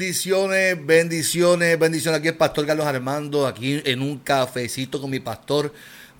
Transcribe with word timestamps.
Bendiciones, 0.00 0.86
bendiciones, 0.86 1.78
bendiciones. 1.78 2.20
Aquí 2.20 2.28
el 2.28 2.34
pastor 2.34 2.64
Carlos 2.64 2.86
Armando, 2.86 3.46
aquí 3.46 3.82
en 3.84 4.00
un 4.00 4.16
cafecito 4.16 4.98
con 4.98 5.10
mi 5.10 5.20
pastor. 5.20 5.74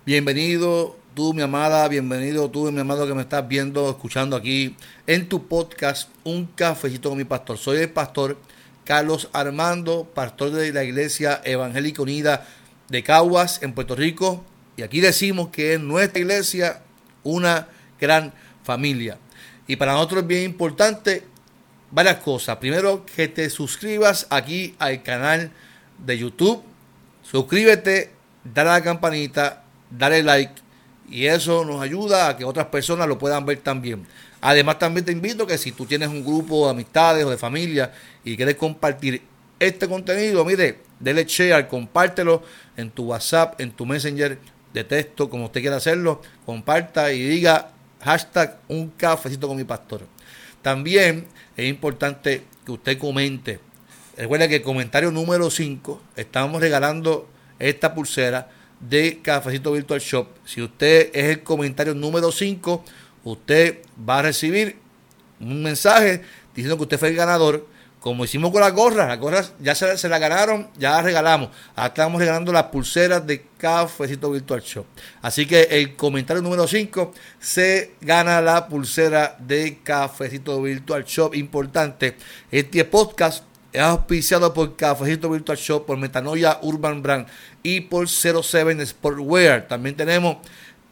Bienvenido 0.05 0.99
tú, 1.15 1.33
mi 1.33 1.41
amada, 1.41 1.89
bienvenido 1.89 2.51
tú, 2.51 2.71
mi 2.71 2.81
amado 2.81 3.07
que 3.07 3.15
me 3.15 3.23
estás 3.23 3.49
viendo, 3.49 3.89
escuchando 3.89 4.37
aquí 4.37 4.77
en 5.07 5.31
tu 5.31 5.49
podcast, 5.49 6.11
Un 6.25 6.45
cafecito 6.45 7.09
con 7.09 7.17
mi 7.17 7.25
pastor. 7.25 7.57
Soy 7.57 7.79
el 7.79 7.89
pastor 7.89 8.37
Carlos 8.85 9.31
Armando, 9.33 10.05
pastor 10.05 10.51
de 10.51 10.75
la 10.75 10.85
Iglesia 10.85 11.41
Evangélica 11.43 12.03
Unida 12.03 12.47
de 12.91 13.03
Caguas, 13.03 13.63
en 13.63 13.73
Puerto 13.73 13.97
Rico. 13.97 14.45
Y 14.77 14.83
aquí 14.83 15.01
decimos 15.01 15.49
que 15.49 15.73
es 15.73 15.81
nuestra 15.81 16.21
iglesia 16.21 16.83
una 17.23 17.69
gran 17.99 18.35
familia. 18.63 19.17
Y 19.67 19.77
para 19.77 19.95
nosotros 19.95 20.21
es 20.21 20.29
bien 20.29 20.43
importante 20.43 21.31
varias 21.91 22.17
cosas. 22.17 22.57
Primero, 22.57 23.05
que 23.05 23.29
te 23.29 23.49
suscribas 23.51 24.27
aquí 24.31 24.75
al 24.79 25.03
canal 25.03 25.51
de 25.99 26.19
YouTube. 26.19 26.63
Suscríbete, 27.23 28.13
dale 28.45 28.71
a 28.71 28.73
la 28.75 28.83
campanita, 28.83 29.65
dale 29.91 30.23
like. 30.23 30.55
Y 31.09 31.27
eso 31.27 31.65
nos 31.65 31.83
ayuda 31.83 32.29
a 32.29 32.37
que 32.37 32.45
otras 32.45 32.67
personas 32.67 33.09
lo 33.09 33.19
puedan 33.19 33.45
ver 33.45 33.59
también. 33.59 34.07
Además, 34.41 34.79
también 34.79 35.05
te 35.05 35.13
invito 35.13 35.47
que 35.47 35.59
si 35.59 35.73
tú 35.73 35.85
tienes 35.85 36.09
un 36.09 36.25
grupo 36.25 36.67
de 36.67 36.71
amistades 36.71 37.25
o 37.25 37.31
de 37.31 37.37
familia 37.37 37.93
y 38.25 38.37
quieres 38.37 38.55
compartir 38.55 39.23
este 39.59 39.89
contenido, 39.89 40.45
mire, 40.45 40.79
dele 40.99 41.25
share, 41.25 41.69
compártelo 41.69 42.43
en 42.77 42.91
tu 42.91 43.05
WhatsApp, 43.05 43.61
en 43.61 43.73
tu 43.73 43.85
Messenger 43.85 44.39
de 44.73 44.85
texto, 44.85 45.29
como 45.29 45.47
usted 45.47 45.61
quiera 45.61 45.77
hacerlo. 45.77 46.23
Comparta 46.47 47.13
y 47.13 47.23
diga 47.23 47.73
hashtag 48.03 48.59
un 48.69 48.91
cafecito 48.91 49.49
con 49.49 49.57
mi 49.57 49.65
pastor. 49.65 50.03
También 50.63 51.27
es 51.61 51.69
importante 51.69 52.45
que 52.65 52.73
usted 52.73 52.99
comente. 52.99 53.61
Recuerda 54.17 54.49
que 54.49 54.57
el 54.57 54.63
comentario 54.63 55.11
número 55.11 55.51
5 55.51 56.01
estamos 56.17 56.61
regalando 56.61 57.29
esta 57.59 57.95
pulsera 57.95 58.51
de 58.81 59.21
Cafecito 59.23 59.73
Virtual 59.73 60.01
Shop. 60.01 60.29
Si 60.45 60.63
usted 60.63 61.11
es 61.13 61.25
el 61.27 61.43
comentario 61.43 61.95
número 61.95 62.33
5, 62.33 62.83
usted 63.25 63.83
va 64.09 64.21
a 64.21 64.23
recibir 64.23 64.77
un 65.39 65.63
mensaje 65.63 66.23
diciendo 66.55 66.77
que 66.79 66.85
usted 66.85 66.99
fue 66.99 67.09
el 67.09 67.17
ganador 67.17 67.67
como 68.01 68.25
hicimos 68.25 68.51
con 68.51 68.63
las 68.63 68.73
gorras, 68.73 69.09
las 69.09 69.21
gorras 69.21 69.53
ya 69.61 69.75
se, 69.75 70.09
las 70.09 70.21
ganaron, 70.21 70.69
ya 70.79 70.93
las 70.93 71.05
regalamos. 71.05 71.51
Ahora 71.77 71.89
estamos 71.89 72.19
regalando 72.19 72.51
las 72.51 72.65
pulseras 72.65 73.27
de 73.27 73.45
Cafecito 73.59 74.31
Virtual 74.31 74.63
Shop. 74.63 74.87
Así 75.21 75.45
que 75.45 75.69
el 75.71 75.97
comentario 75.97 76.43
número 76.43 76.67
5 76.67 77.13
se 77.39 77.93
gana 78.01 78.41
la 78.41 78.69
pulsera 78.69 79.37
de 79.39 79.81
Cafecito 79.85 80.63
Virtual 80.63 81.05
Shop. 81.05 81.35
Importante, 81.35 82.17
este 82.51 82.87
podcast 82.87 83.45
es 83.71 83.83
auspiciado 83.83 84.55
por 84.55 84.77
Cafecito 84.77 85.29
Virtual 85.29 85.59
Shop, 85.59 85.85
por 85.85 85.99
Metanoia 85.99 86.59
Urban 86.63 87.03
Brand 87.03 87.27
y 87.63 87.83
por 87.83 88.09
07 88.09 88.87
Sportwear. 88.87 89.69
También 89.69 89.95
tenemos 89.95 90.39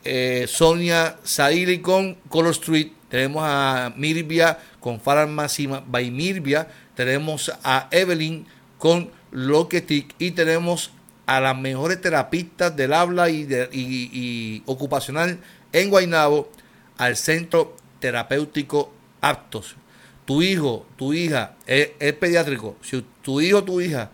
eh, 0.05 0.45
Sonia 0.47 1.17
Saili 1.23 1.79
con 1.81 2.17
Color 2.29 2.53
Street. 2.53 2.89
Tenemos 3.09 3.42
a 3.47 3.95
Mirvia 3.97 4.58
con 4.88 5.00
Farmacia 5.00 5.84
by 5.86 6.10
Mirvia 6.10 6.66
tenemos 6.94 7.52
a 7.62 7.88
Evelyn 7.90 8.46
con 8.78 9.10
Loquetic 9.32 10.14
y 10.18 10.30
tenemos 10.30 10.92
a 11.26 11.40
las 11.40 11.58
mejores 11.58 12.00
terapistas 12.00 12.74
del 12.74 12.94
habla 12.94 13.28
y, 13.28 13.46
y, 13.70 14.62
ocupacional 14.64 15.40
en 15.74 15.90
Guaynabo 15.90 16.50
al 16.96 17.18
Centro 17.18 17.76
Terapéutico 18.00 18.90
Aptos. 19.20 19.76
Tu 20.24 20.40
hijo, 20.40 20.86
tu 20.96 21.12
hija 21.12 21.55
es, 21.66 21.90
pediátrico. 22.14 22.74
Si 22.80 23.05
tu 23.20 23.42
hijo 23.42 23.58
o 23.58 23.64
tu 23.64 23.82
hija 23.82 24.10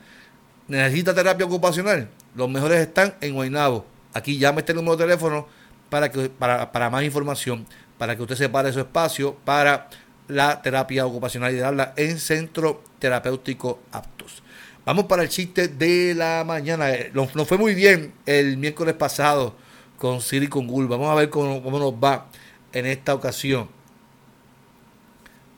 necesita 0.66 1.14
terapia 1.14 1.46
ocupacional, 1.46 2.08
los 2.34 2.50
mejores 2.50 2.80
están 2.80 3.14
en 3.20 3.34
Guaynabo. 3.34 3.86
Aquí 4.12 4.38
llame 4.38 4.62
este 4.62 4.74
número 4.74 4.96
de 4.96 5.04
teléfono 5.04 5.46
para, 5.88 6.10
que, 6.10 6.28
para, 6.30 6.72
para 6.72 6.90
más 6.90 7.04
información, 7.04 7.64
para 7.96 8.16
que 8.16 8.22
usted 8.22 8.34
separe 8.34 8.72
su 8.72 8.80
espacio 8.80 9.36
para 9.44 9.88
la 10.28 10.62
terapia 10.62 11.06
ocupacional 11.06 11.52
y 11.52 11.56
de 11.56 11.64
habla 11.64 11.92
en 11.96 12.18
centro 12.18 12.82
terapéutico 12.98 13.80
aptos. 13.92 14.42
Vamos 14.84 15.06
para 15.06 15.22
el 15.22 15.28
chiste 15.28 15.68
de 15.68 16.14
la 16.14 16.44
mañana. 16.44 16.90
Eh, 16.90 17.10
nos, 17.14 17.30
fue 17.48 17.58
muy 17.58 17.74
bien 17.74 18.14
el 18.26 18.58
miércoles 18.58 18.94
pasado 18.94 19.54
con 19.98 20.20
Siri 20.20 20.48
con 20.48 20.66
Google. 20.66 20.88
Vamos 20.88 21.10
a 21.10 21.14
ver 21.14 21.30
cómo, 21.30 21.62
cómo 21.62 21.78
nos 21.78 21.94
va 21.94 22.26
en 22.72 22.86
esta 22.86 23.14
ocasión. 23.14 23.70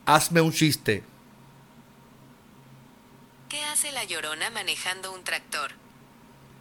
Hazme 0.05 0.41
un 0.41 0.53
chiste. 0.53 1.03
¿Qué 3.49 3.63
hace 3.65 3.91
la 3.91 4.05
llorona 4.05 4.49
manejando 4.49 5.13
un 5.13 5.23
tractor? 5.23 5.71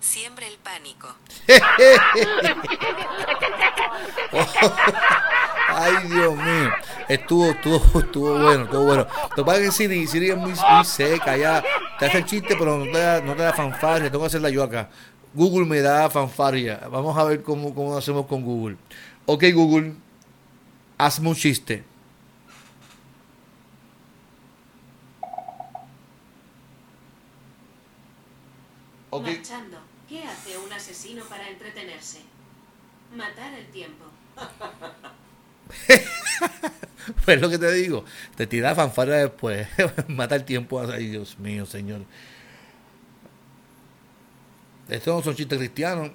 Siempre 0.00 0.48
el 0.48 0.58
pánico. 0.58 1.14
Estuvo, 7.08 7.50
estuvo, 7.50 7.76
estuvo 8.00 8.38
bueno, 8.38 8.64
estuvo 8.64 8.84
bueno. 8.84 9.06
Lo 9.30 9.36
que 9.36 9.44
pasa 9.44 9.60
es 9.60 9.66
que 9.66 9.72
Siri, 9.72 10.06
Siri 10.06 10.30
es 10.30 10.36
muy, 10.36 10.52
muy 10.52 10.84
seca, 10.84 11.36
ya 11.36 11.62
te 11.98 12.06
hace 12.06 12.18
el 12.18 12.24
chiste, 12.24 12.56
pero 12.58 12.78
no 12.78 12.84
te 12.84 12.98
da, 12.98 13.20
no 13.20 13.34
te 13.34 13.42
da 13.42 13.52
fanfarria, 13.52 14.10
tengo 14.10 14.24
que 14.24 14.26
hacerla 14.26 14.50
yo 14.50 14.62
acá. 14.62 14.90
Google 15.34 15.66
me 15.66 15.80
da 15.80 16.08
fanfarria. 16.10 16.88
Vamos 16.90 17.16
a 17.16 17.24
ver 17.24 17.42
cómo, 17.42 17.74
cómo 17.74 17.96
hacemos 17.96 18.26
con 18.26 18.42
Google. 18.42 18.76
Ok, 19.26 19.44
Google, 19.52 19.94
hazme 20.98 21.28
un 21.28 21.34
chiste. 21.34 21.84
Okay. 29.10 29.36
Marchando, 29.36 29.78
¿qué 30.08 30.24
hace 30.24 30.58
un 30.58 30.72
asesino 30.72 31.24
para 31.24 31.48
entretenerse? 31.48 32.20
Matar 33.14 33.52
el 33.54 33.66
tiempo. 33.70 34.04
pues 37.24 37.40
lo 37.40 37.48
que 37.48 37.58
te 37.58 37.72
digo, 37.72 38.04
te 38.36 38.46
tira 38.46 38.74
fanfarra 38.74 39.16
después, 39.16 39.68
mata 40.08 40.36
el 40.36 40.44
tiempo, 40.44 40.80
ay 40.80 41.08
Dios 41.08 41.38
mío, 41.38 41.66
Señor. 41.66 42.02
Estos 44.88 45.16
no 45.16 45.22
son 45.22 45.34
chistes 45.34 45.58
cristianos. 45.58 46.10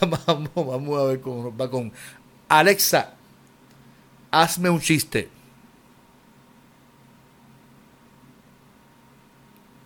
vamos, 0.26 0.50
vamos 0.54 1.00
a 1.00 1.04
ver 1.04 1.20
cómo 1.20 1.44
nos 1.44 1.52
va 1.52 1.70
con 1.70 1.92
Alexa. 2.48 3.14
Hazme 4.32 4.68
un 4.68 4.80
chiste. 4.80 5.28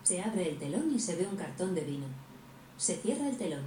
Se 0.03 0.21
abre 0.23 0.49
el 0.49 0.59
telón 0.59 0.93
y 0.95 0.99
se 0.99 1.15
ve 1.17 1.27
un 1.31 1.37
cartón 1.37 1.75
de 1.75 1.83
vino. 1.83 2.07
Se 2.79 2.97
cierra 2.97 3.29
el 3.29 3.37
telón. 3.37 3.63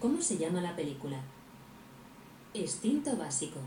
¿Cómo 0.00 0.22
se 0.22 0.38
llama 0.38 0.60
la 0.60 0.74
película? 0.76 1.20
Instinto 2.54 3.16
básico. 3.16 3.58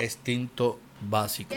Instinto 0.00 0.78
básico. 1.00 1.54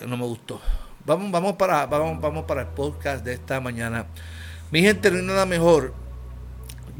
No, 0.00 0.06
no 0.06 0.16
me 0.16 0.24
gustó. 0.24 0.60
Vamos, 1.04 1.30
vamos 1.30 1.56
para, 1.56 1.86
vamos, 1.86 2.20
vamos 2.20 2.44
para 2.44 2.62
el 2.62 2.68
podcast 2.68 3.24
de 3.24 3.34
esta 3.34 3.60
mañana. 3.60 4.06
Mi 4.70 4.82
gente, 4.82 5.10
no 5.10 5.18
hay 5.18 5.24
nada 5.24 5.46
mejor. 5.46 5.94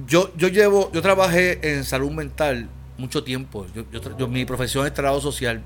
Yo, 0.07 0.35
yo 0.37 0.49
llevo, 0.49 0.91
yo 0.93 1.03
trabajé 1.03 1.75
en 1.75 1.85
salud 1.85 2.11
mental 2.11 2.69
mucho 2.99 3.23
tiempo. 3.25 3.67
Yo, 4.19 4.29
mi 4.29 4.45
profesión 4.45 4.87
es 4.87 4.95
trabajo 4.95 5.21
social. 5.21 5.63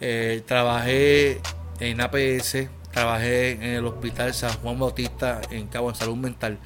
Eh, 0.00 0.42
trabajé 0.46 1.40
en 1.80 2.00
APS, 2.00 2.68
trabajé 2.92 3.52
en 3.52 3.62
el 3.62 3.86
Hospital 3.86 4.34
San 4.34 4.52
Juan 4.58 4.78
Bautista 4.78 5.40
en 5.50 5.66
Cabo 5.66 5.90
en 5.90 5.96
Salud 5.96 6.16
Mental 6.16 6.58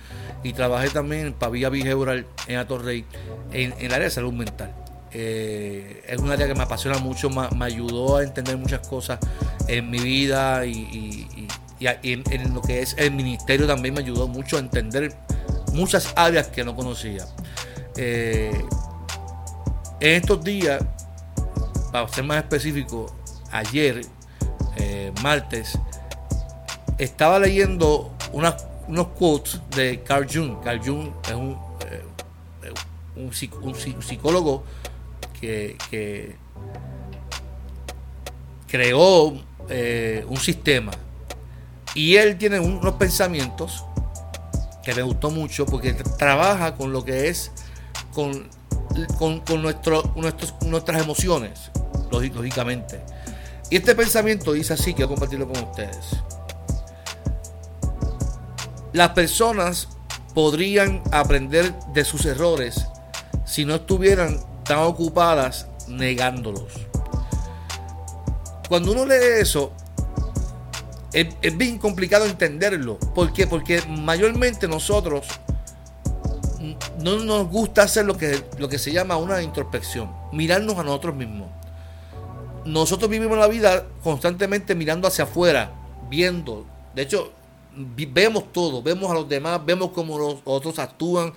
y 0.43 0.53
trabajé 0.53 0.91
también 0.91 1.27
en 1.27 1.33
Pavía 1.33 1.69
Vigeural 1.69 2.27
en 2.47 2.57
Atorrey 2.57 3.05
en, 3.53 3.73
en 3.73 3.87
el 3.87 3.93
área 3.93 4.05
de 4.05 4.11
salud 4.11 4.33
mental. 4.33 4.75
Eh, 5.19 6.03
es 6.07 6.19
un 6.19 6.31
área 6.31 6.47
que 6.47 6.55
me 6.55 6.65
apasiona 6.65 6.99
mucho, 6.99 7.31
me, 7.31 7.65
ayudó 7.65 8.19
a 8.19 8.23
entender 8.23 8.57
muchas 8.59 8.87
cosas 8.87 9.19
en 9.67 9.89
mi 9.89 9.99
vida 9.99 10.67
y, 10.67 11.49
en, 11.81 12.55
lo 12.55 12.61
que 12.61 12.83
es 12.83 12.95
el 12.99 13.13
ministerio 13.13 13.67
también 13.67 13.95
me 13.95 14.01
ayudó 14.01 14.29
mucho 14.29 14.57
a 14.57 14.61
entender 14.61 15.17
muchas 15.73 16.13
áreas 16.17 16.49
que 16.49 16.65
no 16.65 16.77
conocía. 16.77 17.25
Eh, 17.97 18.63
en 20.01 20.11
estos 20.21 20.45
días, 20.45 20.85
para 21.93 22.07
ser 22.09 22.25
más 22.25 22.37
específico, 22.37 23.07
ayer, 23.53 24.03
eh, 24.77 25.13
martes, 25.23 25.79
estaba 26.99 27.39
leyendo 27.39 28.13
unos 28.33 29.07
quotes 29.19 29.61
de 29.75 30.03
Carl 30.03 30.27
Jung. 30.33 30.63
Carl 30.63 30.81
Jung 30.85 31.11
es 31.27 31.35
un, 31.35 31.59
eh, 31.91 32.03
un, 33.17 34.03
psicólogo 34.03 34.65
que, 35.41 36.37
creó 38.67 39.35
eh, 39.69 40.25
un 40.29 40.37
sistema. 40.39 40.93
Y 41.95 42.17
él 42.17 42.37
tiene 42.37 42.61
unos 42.61 42.95
pensamientos 42.95 43.85
que 44.85 44.95
me 44.95 45.03
gustó 45.03 45.31
mucho 45.31 45.67
porque 45.67 45.95
trabaja 45.95 46.75
con 46.75 46.93
lo 46.93 47.05
que 47.05 47.29
es 47.29 47.51
con, 48.13 48.49
con, 49.19 49.63
nuestro, 49.63 50.15
nuestras 50.15 51.03
emociones, 51.03 51.71
lógicamente. 52.11 53.01
Y 53.71 53.77
este 53.77 53.95
pensamiento 53.95 54.53
dice 54.53 54.75
así, 54.75 54.95
quiero 54.95 55.09
compartirlo 55.09 55.49
con 55.49 55.65
ustedes. 55.65 56.17
Las 58.93 59.11
personas 59.11 59.89
podrían 60.35 61.03
aprender 61.13 61.75
de 61.93 62.05
sus 62.05 62.25
errores 62.27 62.87
si 63.45 63.65
no 63.65 63.77
estuvieran 63.77 64.39
tan 64.65 64.79
ocupadas 64.79 65.67
negándolos. 65.89 66.73
Cuando 68.69 68.93
uno 68.93 69.07
lee 69.07 69.41
eso, 69.41 69.73
es, 71.13 71.57
bien 71.57 71.79
complicado 71.79 72.27
entenderlo. 72.27 72.99
¿Por 73.15 73.33
qué? 73.33 73.47
Porque 73.47 73.81
mayormente 73.89 74.69
nosotros 74.69 75.27
no 77.01 77.19
nos 77.21 77.49
gusta 77.49 77.85
hacer 77.85 78.05
lo 78.05 78.17
que, 78.17 78.43
lo 78.59 78.69
que 78.69 78.79
se 78.79 78.93
llama 78.93 79.17
una 79.17 79.41
introspección, 79.41 80.11
mirarnos 80.33 80.77
a 80.77 80.83
nosotros 80.83 81.15
mismos. 81.15 81.49
Nosotros 82.65 83.09
vivimos 83.09 83.39
la 83.39 83.47
vida 83.47 83.87
constantemente 84.03 84.75
mirando 84.75 85.07
hacia 85.07 85.25
afuera, 85.25 85.71
viendo. 86.11 86.67
De 86.95 87.03
hecho, 87.03 87.33
vemos 87.77 88.53
todo, 88.53 88.83
vemos 88.83 89.11
a 89.11 89.15
los 89.15 89.29
demás, 89.29 89.61
vemos 89.65 89.91
cómo 89.91 90.19
los 90.19 90.37
otros 90.45 90.79
actúan, 90.79 91.33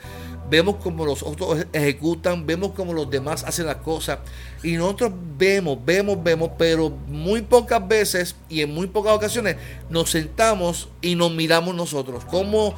vemos 0.49 0.77
cómo 0.81 1.05
los 1.05 1.21
otros 1.21 1.65
ejecutan, 1.73 2.45
vemos 2.45 2.71
cómo 2.71 2.93
los 2.93 3.09
demás 3.09 3.43
hacen 3.43 3.65
las 3.65 3.77
cosas. 3.77 4.19
Y 4.63 4.73
nosotros 4.73 5.11
vemos, 5.37 5.77
vemos, 5.83 6.21
vemos, 6.23 6.51
pero 6.57 6.89
muy 6.89 7.41
pocas 7.41 7.85
veces 7.85 8.35
y 8.47 8.61
en 8.61 8.73
muy 8.73 8.87
pocas 8.87 9.13
ocasiones 9.13 9.57
nos 9.89 10.11
sentamos 10.11 10.89
y 11.01 11.15
nos 11.15 11.31
miramos 11.31 11.75
nosotros. 11.75 12.23
¿Cómo, 12.25 12.73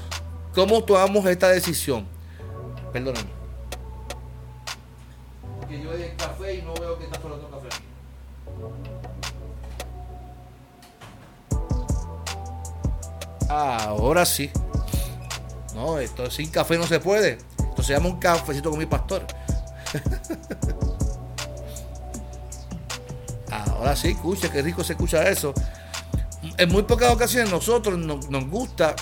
cómo 0.56 0.84
tomamos 0.84 1.26
esta 1.28 1.50
decisión? 1.50 2.06
Perdóname. 2.92 3.30
Que 5.70 5.82
yo 5.82 5.94
el 5.94 6.16
café 6.18 6.56
y 6.56 6.62
no 6.64 6.74
veo 6.74 6.98
que 6.98 7.06
está 7.06 7.20
ahora 13.52 14.26
sí. 14.26 14.50
No, 15.76 16.00
esto 16.00 16.30
sin 16.30 16.50
café 16.50 16.78
no 16.78 16.88
se 16.88 17.00
puede. 17.00 17.38
Esto 17.58 17.84
se 17.84 17.94
llama 17.94 18.10
un 18.10 18.20
cafecito 18.20 18.70
con 18.70 18.80
mi 18.80 18.86
pastor. 18.86 19.26
Ahora 23.52 23.96
sí, 23.96 24.10
escucha, 24.10 24.52
qué 24.52 24.62
rico 24.62 24.84
se 24.84 24.94
escucha 24.94 25.28
eso. 25.28 25.54
En 26.58 26.70
muy 26.70 26.84
pocas 26.84 27.12
ocasiones 27.12 27.52
nosotros 27.52 27.98
nos, 27.98 28.48
gusta 28.48 28.96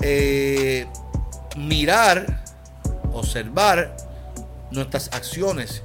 eh, 0.00 0.86
mirar, 1.56 2.44
observar 3.12 3.96
nuestras 4.70 5.08
acciones, 5.12 5.82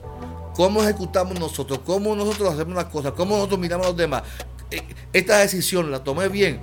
cómo 0.56 0.84
ejecutamos 0.84 1.40
nosotros, 1.40 1.80
cómo 1.86 2.16
nosotros 2.16 2.54
hacemos 2.54 2.75
las 2.75 2.86
cosas, 2.86 3.14
cómo 3.14 3.36
nosotros 3.36 3.60
miramos 3.60 3.88
a 3.88 3.90
los 3.90 3.98
demás. 3.98 4.24
Eh, 4.70 4.81
esta 5.14 5.38
decisión 5.38 5.90
la 5.90 6.04
tomé 6.04 6.28
bien. 6.28 6.62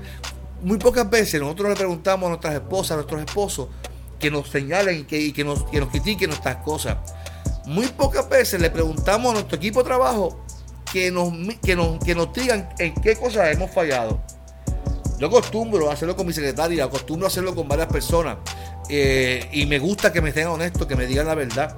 Muy 0.63 0.79
pocas 0.79 1.09
veces 1.09 1.41
nosotros 1.41 1.71
le 1.71 1.77
preguntamos 1.77 2.27
a 2.27 2.29
nuestras 2.31 2.55
esposas, 2.55 2.93
a 2.93 2.95
nuestros 2.97 3.21
esposos, 3.21 3.69
que 4.19 4.31
nos 4.31 4.49
señalen 4.49 5.01
y 5.01 5.03
que, 5.05 5.33
que, 5.33 5.45
nos, 5.45 5.65
que 5.65 5.81
nos 5.81 5.89
critiquen 5.89 6.29
nuestras 6.31 6.57
cosas. 6.57 6.99
Muy 7.67 7.87
pocas 7.87 8.29
veces 8.29 8.61
le 8.61 8.71
preguntamos 8.71 9.31
a 9.31 9.35
nuestro 9.35 9.57
equipo 9.57 9.81
de 9.81 9.87
trabajo 9.87 10.45
que 10.93 11.11
nos, 11.11 11.33
que 11.63 11.77
nos, 11.77 11.99
que 12.05 12.15
nos 12.15 12.33
digan 12.33 12.69
en 12.79 12.95
qué 12.95 13.17
cosas 13.17 13.53
hemos 13.53 13.71
fallado. 13.71 14.21
Yo 15.19 15.27
acostumbro 15.27 15.91
a 15.91 15.95
hacerlo 15.95 16.17
con 16.17 16.27
mi 16.27 16.33
secretaria, 16.33 16.85
acostumbro 16.85 17.27
a 17.27 17.29
hacerlo 17.29 17.55
con 17.55 17.69
varias 17.69 17.89
personas. 17.89 18.39
Eh, 18.89 19.49
y 19.53 19.67
me 19.67 19.79
gusta 19.79 20.13
que 20.13 20.21
me 20.21 20.31
estén 20.31 20.47
honestos, 20.47 20.87
que 20.87 20.97
me 20.97 21.07
digan 21.07 21.27
la 21.27 21.35
verdad. 21.35 21.77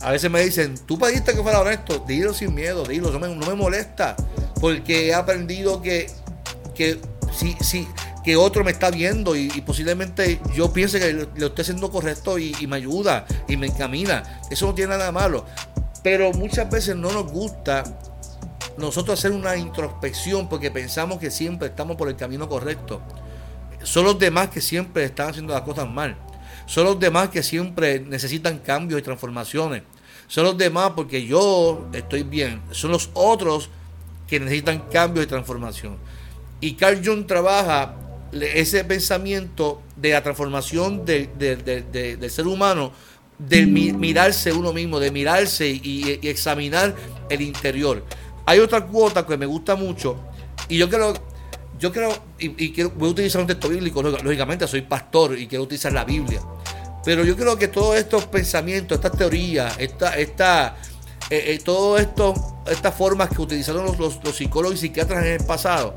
A 0.00 0.10
veces 0.10 0.30
me 0.30 0.40
dicen, 0.42 0.74
tú 0.86 0.98
pediste 0.98 1.34
que 1.34 1.42
fuera 1.42 1.60
honesto, 1.60 2.04
dilo 2.06 2.34
sin 2.34 2.54
miedo, 2.54 2.84
dilo, 2.84 3.10
no 3.10 3.18
me, 3.18 3.28
no 3.34 3.46
me 3.46 3.54
molesta. 3.54 4.16
Porque 4.60 5.08
he 5.08 5.14
aprendido 5.14 5.82
que, 5.82 6.10
que 6.74 6.98
si, 7.36 7.56
si, 7.60 7.86
que 8.24 8.36
otro 8.36 8.64
me 8.64 8.72
está 8.72 8.90
viendo 8.90 9.36
y, 9.36 9.48
posiblemente 9.60 10.40
yo 10.52 10.72
piense 10.72 10.98
que 10.98 11.12
lo, 11.12 11.46
estoy 11.46 11.62
haciendo 11.62 11.90
correcto 11.90 12.38
y, 12.38 12.66
me 12.66 12.76
ayuda 12.76 13.24
y 13.46 13.56
me 13.56 13.68
encamina. 13.68 14.40
Eso 14.50 14.66
no 14.66 14.74
tiene 14.74 14.96
nada 14.96 15.12
malo. 15.12 15.44
Pero 16.02 16.32
muchas 16.32 16.68
veces 16.68 16.96
no 16.96 17.12
nos 17.12 17.30
gusta 17.30 17.84
nosotros 18.78 19.18
hacer 19.18 19.32
una 19.32 19.56
introspección 19.56 20.48
porque 20.48 20.70
pensamos 20.70 21.18
que 21.18 21.30
siempre 21.30 21.68
estamos 21.68 21.96
por 21.96 22.08
el 22.08 22.16
camino 22.16 22.48
correcto. 22.48 23.00
Son 23.84 24.04
los 24.04 24.18
demás 24.18 24.48
que 24.48 24.60
siempre 24.60 25.04
están 25.04 25.30
haciendo 25.30 25.52
las 25.52 25.62
cosas 25.62 25.88
mal. 25.88 26.16
Son 26.66 26.84
los 26.84 26.98
demás 26.98 27.28
que 27.28 27.44
siempre 27.44 28.00
necesitan 28.00 28.58
cambios 28.58 29.00
y 29.00 29.04
transformaciones. 29.04 29.82
Son 30.26 30.42
los 30.42 30.58
demás 30.58 30.92
porque 30.96 31.24
yo 31.24 31.88
estoy 31.92 32.24
bien. 32.24 32.60
Son 32.72 32.90
los 32.90 33.10
otros 33.14 33.70
que 34.26 34.40
necesitan 34.40 34.80
cambios 34.90 35.26
y 35.26 35.28
transformación. 35.28 35.96
Y 36.60 36.74
Carl 36.74 37.04
Jung 37.04 37.26
trabaja 37.26 37.96
ese 38.32 38.84
pensamiento 38.84 39.82
de 39.96 40.10
la 40.10 40.22
transformación 40.22 41.04
del 41.04 42.30
ser 42.30 42.46
humano, 42.46 42.92
de 43.38 43.66
mirarse 43.66 44.52
uno 44.52 44.72
mismo, 44.72 44.98
de 44.98 45.10
mirarse 45.10 45.68
y, 45.68 46.20
examinar 46.22 46.94
el 47.28 47.40
interior. 47.42 48.04
Hay 48.46 48.60
otra 48.60 48.86
cuota 48.86 49.26
que 49.26 49.36
me 49.36 49.46
gusta 49.46 49.76
mucho 49.76 50.16
y 50.68 50.78
yo 50.78 50.88
creo, 50.88 51.14
yo 51.78 51.92
creo, 51.92 52.16
y, 52.38 52.82
voy 52.82 53.08
a 53.08 53.12
utilizar 53.12 53.40
un 53.40 53.46
texto 53.46 53.68
bíblico, 53.68 54.02
lógicamente 54.02 54.66
soy 54.66 54.82
pastor 54.82 55.38
y 55.38 55.46
quiero 55.46 55.64
utilizar 55.64 55.92
la 55.92 56.04
Biblia, 56.04 56.40
pero 57.04 57.24
yo 57.24 57.36
creo 57.36 57.56
que 57.56 57.68
todos 57.68 57.96
estos 57.96 58.24
pensamientos, 58.26 58.96
estas 58.96 59.12
teorías, 59.12 59.76
esta, 59.78 60.16
esta, 60.16 60.76
eh, 61.30 61.54
eh, 61.54 61.60
todo 61.64 61.98
esto, 61.98 62.62
estas 62.66 62.94
formas 62.94 63.28
que 63.30 63.42
utilizaron 63.42 63.96
los 63.98 64.18
psicólogos 64.34 64.78
y 64.78 64.80
psiquiatras 64.80 65.24
en 65.24 65.32
el 65.32 65.44
pasado, 65.44 65.94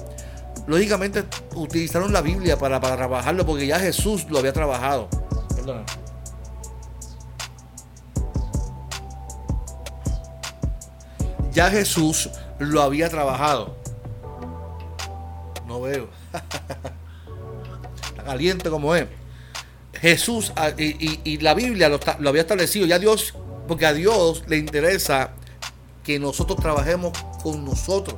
lógicamente 0.67 1.23
utilizaron 1.55 2.13
la 2.13 2.21
Biblia 2.21 2.57
para, 2.57 2.79
trabajarlo 2.79 3.45
porque 3.45 3.67
ya 3.67 3.79
Jesús 3.79 4.25
lo 4.29 4.39
había 4.39 4.53
trabajado. 4.53 5.09
Perdona. 5.55 5.85
Ya 11.51 11.69
Jesús 11.69 12.29
lo 12.59 12.81
había 12.81 13.09
trabajado. 13.09 13.75
No 15.67 15.81
veo. 15.81 16.09
Está 18.09 18.23
caliente 18.23 18.69
como 18.69 18.95
es. 18.95 19.07
Jesús 19.93 20.53
ah, 20.55 20.69
y, 20.77 21.37
la 21.39 21.53
Biblia 21.53 21.89
lo, 21.89 21.99
lo, 22.19 22.29
había 22.29 22.41
establecido. 22.41 22.85
Ya 22.85 22.99
Dios, 22.99 23.33
porque 23.67 23.85
a 23.85 23.93
Dios 23.93 24.43
le 24.47 24.57
interesa 24.57 25.31
que 26.03 26.19
nosotros 26.19 26.59
trabajemos 26.59 27.11
con 27.43 27.65
nosotros 27.65 28.17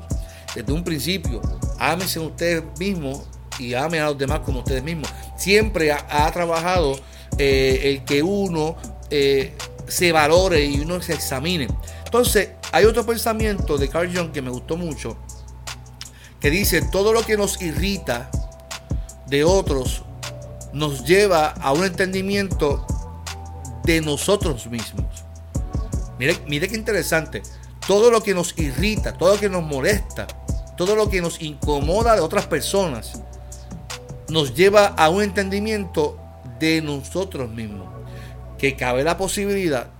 desde 0.53 0.71
un 0.71 0.83
principio 0.83 1.41
ámense 1.81 2.19
ustedes 2.19 2.63
mismos 2.77 3.23
y 3.57 3.73
amen 3.73 4.01
a 4.01 4.05
los 4.05 4.17
demás 4.17 4.41
como 4.41 4.59
ustedes 4.59 4.83
mismos. 4.83 5.09
Siempre 5.35 5.91
ha, 5.91 6.31
trabajado 6.31 7.00
eh, 7.38 7.81
el 7.85 8.05
que 8.05 8.21
uno 8.21 8.75
eh, 9.09 9.55
se 9.88 10.11
valore 10.11 10.63
y 10.63 10.79
uno 10.79 11.01
se 11.01 11.13
examine. 11.13 11.67
Entonces, 12.05 12.50
hay 12.71 12.85
otro 12.85 13.03
pensamiento 13.05 13.77
de 13.77 13.89
Carl 13.89 14.15
Jung 14.15 14.31
que 14.31 14.43
me 14.43 14.51
gustó 14.51 14.77
mucho, 14.77 15.17
que 16.39 16.51
dice, 16.51 16.83
todo 16.83 17.13
lo 17.13 17.23
que 17.23 17.35
nos 17.35 17.59
irrita 17.61 18.29
de 19.27 19.43
otros 19.43 20.03
nos 20.73 21.03
lleva 21.03 21.47
a 21.47 21.73
un 21.73 21.83
entendimiento 21.83 22.85
de 23.83 24.01
nosotros 24.01 24.67
mismos. 24.67 25.05
Mire, 26.19 26.38
mire 26.47 26.67
qué 26.67 26.75
interesante. 26.75 27.41
Todo 27.88 28.11
lo 28.11 28.21
que 28.21 28.35
nos 28.35 28.57
irrita, 28.59 29.17
todo 29.17 29.33
lo 29.33 29.39
que 29.39 29.50
nos 29.50 29.63
molesta, 29.63 30.27
todo 30.81 30.95
lo 30.95 31.11
que 31.11 31.21
nos 31.21 31.39
incomoda 31.43 32.15
de 32.15 32.21
otras 32.21 32.47
personas 32.47 33.21
nos 34.29 34.55
lleva 34.55 34.88
a 34.88 35.09
un 35.09 35.21
entendimiento 35.21 36.17
de 36.59 36.81
nosotros 36.81 37.51
mismos. 37.51 37.88
Que 38.57 38.75
cabe 38.75 39.03
la 39.03 39.15
posibilidad 39.15 39.91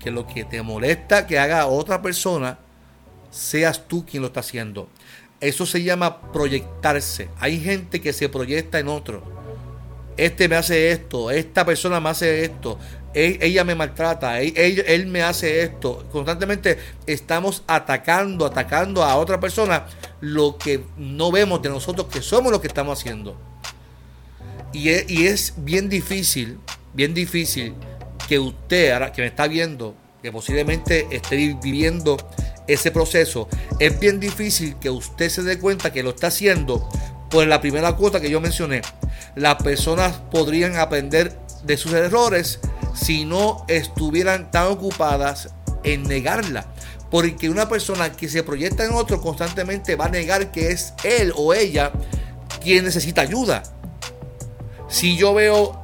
que 0.00 0.10
lo 0.10 0.26
que 0.26 0.42
te 0.42 0.62
molesta 0.62 1.28
que 1.28 1.38
haga 1.38 1.64
otra 1.68 2.02
persona, 2.02 2.58
seas 3.30 3.86
tú 3.86 4.04
quien 4.04 4.22
lo 4.22 4.26
está 4.26 4.40
haciendo. 4.40 4.88
Eso 5.40 5.64
se 5.64 5.84
llama 5.84 6.20
proyectarse. 6.32 7.28
Hay 7.38 7.60
gente 7.60 8.00
que 8.00 8.12
se 8.12 8.28
proyecta 8.28 8.80
en 8.80 8.88
otro. 8.88 9.22
Este 10.16 10.48
me 10.48 10.56
hace 10.56 10.90
esto, 10.90 11.30
esta 11.30 11.64
persona 11.64 12.00
me 12.00 12.08
hace 12.08 12.44
esto, 12.44 12.80
ella 13.14 13.64
me 13.64 13.74
maltrata, 13.74 14.40
él, 14.40 15.06
me 15.06 15.22
hace 15.22 15.62
esto. 15.62 16.06
Constantemente 16.12 16.78
estamos 17.06 17.62
atacando, 17.66 18.46
atacando 18.46 19.02
a 19.02 19.16
otra 19.16 19.40
persona 19.40 19.86
lo 20.20 20.56
que 20.56 20.84
no 20.96 21.32
vemos 21.32 21.60
de 21.62 21.68
nosotros 21.68 22.06
que 22.08 22.22
somos 22.22 22.52
lo 22.52 22.60
que 22.60 22.68
estamos 22.68 22.98
haciendo. 22.98 23.36
Y 24.72 24.90
es, 24.90 25.10
y 25.10 25.26
es 25.26 25.54
bien 25.56 25.88
difícil, 25.88 26.58
bien 26.94 27.12
difícil 27.14 27.74
que 28.28 28.38
usted, 28.38 28.92
ahora 28.92 29.12
que 29.12 29.22
me 29.22 29.28
está 29.28 29.48
viendo, 29.48 29.96
que 30.22 30.30
posiblemente 30.30 31.08
esté 31.10 31.36
viviendo 31.36 32.16
ese 32.68 32.92
proceso, 32.92 33.48
es 33.80 33.98
bien 33.98 34.20
difícil 34.20 34.76
que 34.76 34.90
usted 34.90 35.28
se 35.28 35.42
dé 35.42 35.58
cuenta 35.58 35.92
que 35.92 36.04
lo 36.04 36.10
está 36.10 36.28
haciendo 36.28 36.88
por 37.30 37.46
la 37.46 37.60
primera 37.60 37.96
cuota 37.96 38.20
que 38.20 38.30
yo 38.30 38.40
mencioné. 38.40 38.82
Las 39.34 39.56
personas 39.62 40.16
podrían 40.30 40.76
aprender 40.76 41.36
de 41.64 41.76
sus 41.76 41.92
errores 41.92 42.60
si 42.94 43.24
no 43.24 43.64
estuvieran 43.68 44.50
tan 44.50 44.66
ocupadas 44.66 45.50
en 45.84 46.04
negarla. 46.04 46.66
Porque 47.10 47.50
una 47.50 47.68
persona 47.68 48.12
que 48.12 48.28
se 48.28 48.42
proyecta 48.42 48.84
en 48.84 48.92
otro 48.92 49.20
constantemente 49.20 49.96
va 49.96 50.06
a 50.06 50.10
negar 50.10 50.52
que 50.52 50.70
es 50.70 50.94
él 51.02 51.32
o 51.36 51.54
ella 51.54 51.92
quien 52.62 52.84
necesita 52.84 53.22
ayuda. 53.22 53.62
Si 54.88 55.16
yo 55.16 55.34
veo 55.34 55.80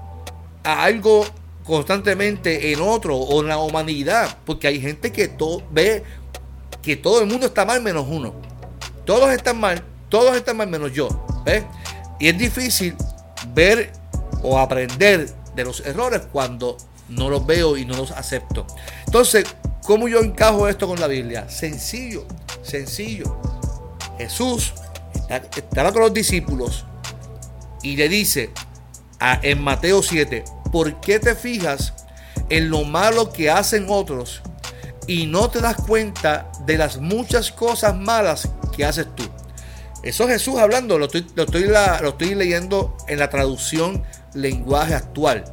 algo 0.62 1.26
constantemente 1.64 2.72
en 2.72 2.80
otro 2.80 3.16
o 3.16 3.40
en 3.42 3.48
la 3.48 3.58
humanidad, 3.58 4.38
porque 4.44 4.68
hay 4.68 4.80
gente 4.80 5.10
que 5.12 5.30
ve 5.70 6.04
que 6.82 6.96
todo 6.96 7.20
el 7.20 7.26
mundo 7.26 7.46
está 7.46 7.64
mal 7.64 7.82
menos 7.82 8.06
uno. 8.08 8.34
Todos 9.04 9.30
están 9.30 9.58
mal, 9.58 9.82
todos 10.08 10.36
están 10.36 10.56
mal 10.56 10.68
menos 10.68 10.92
yo. 10.92 11.08
Y 12.20 12.28
es 12.28 12.38
difícil 12.38 12.94
ver 13.54 13.92
o 14.42 14.58
aprender 14.58 15.28
de 15.56 15.64
los 15.64 15.80
errores 15.80 16.22
cuando 16.30 16.76
no 17.08 17.30
los 17.30 17.46
veo 17.46 17.76
y 17.76 17.84
no 17.84 17.96
los 17.96 18.12
acepto. 18.12 18.66
Entonces, 19.06 19.44
¿cómo 19.82 20.06
yo 20.08 20.20
encajo 20.20 20.68
esto 20.68 20.86
con 20.86 21.00
la 21.00 21.06
Biblia? 21.06 21.48
Sencillo, 21.48 22.26
sencillo. 22.62 23.38
Jesús 24.18 24.74
estaba 25.28 25.92
con 25.92 26.02
los 26.02 26.14
discípulos 26.14 26.84
y 27.82 27.96
le 27.96 28.08
dice 28.08 28.50
a, 29.18 29.40
en 29.42 29.62
Mateo 29.62 30.02
7, 30.02 30.44
¿por 30.72 31.00
qué 31.00 31.18
te 31.18 31.34
fijas 31.34 31.94
en 32.48 32.70
lo 32.70 32.84
malo 32.84 33.32
que 33.32 33.50
hacen 33.50 33.86
otros 33.88 34.42
y 35.06 35.26
no 35.26 35.50
te 35.50 35.60
das 35.60 35.76
cuenta 35.76 36.50
de 36.66 36.78
las 36.78 36.98
muchas 36.98 37.50
cosas 37.50 37.96
malas 37.96 38.48
que 38.76 38.84
haces 38.84 39.06
tú? 39.14 39.24
Eso 40.02 40.24
es 40.24 40.30
Jesús 40.30 40.56
hablando, 40.58 40.98
lo 40.98 41.06
estoy, 41.06 41.26
lo 41.34 41.44
estoy, 41.44 41.64
lo 41.64 42.08
estoy 42.10 42.34
leyendo 42.34 42.96
en 43.08 43.18
la 43.18 43.28
traducción 43.28 44.04
lenguaje 44.36 44.94
actual. 44.94 45.44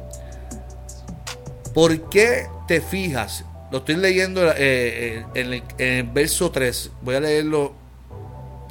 ¿Por 1.74 2.08
qué 2.08 2.46
te 2.68 2.80
fijas? 2.80 3.44
Lo 3.72 3.78
estoy 3.78 3.96
leyendo 3.96 4.48
eh, 4.52 4.54
eh, 4.58 5.26
en, 5.34 5.52
el, 5.78 6.02
verso 6.04 6.50
3. 6.50 6.92
Voy 7.02 7.16
a 7.16 7.20
leerlo. 7.20 7.74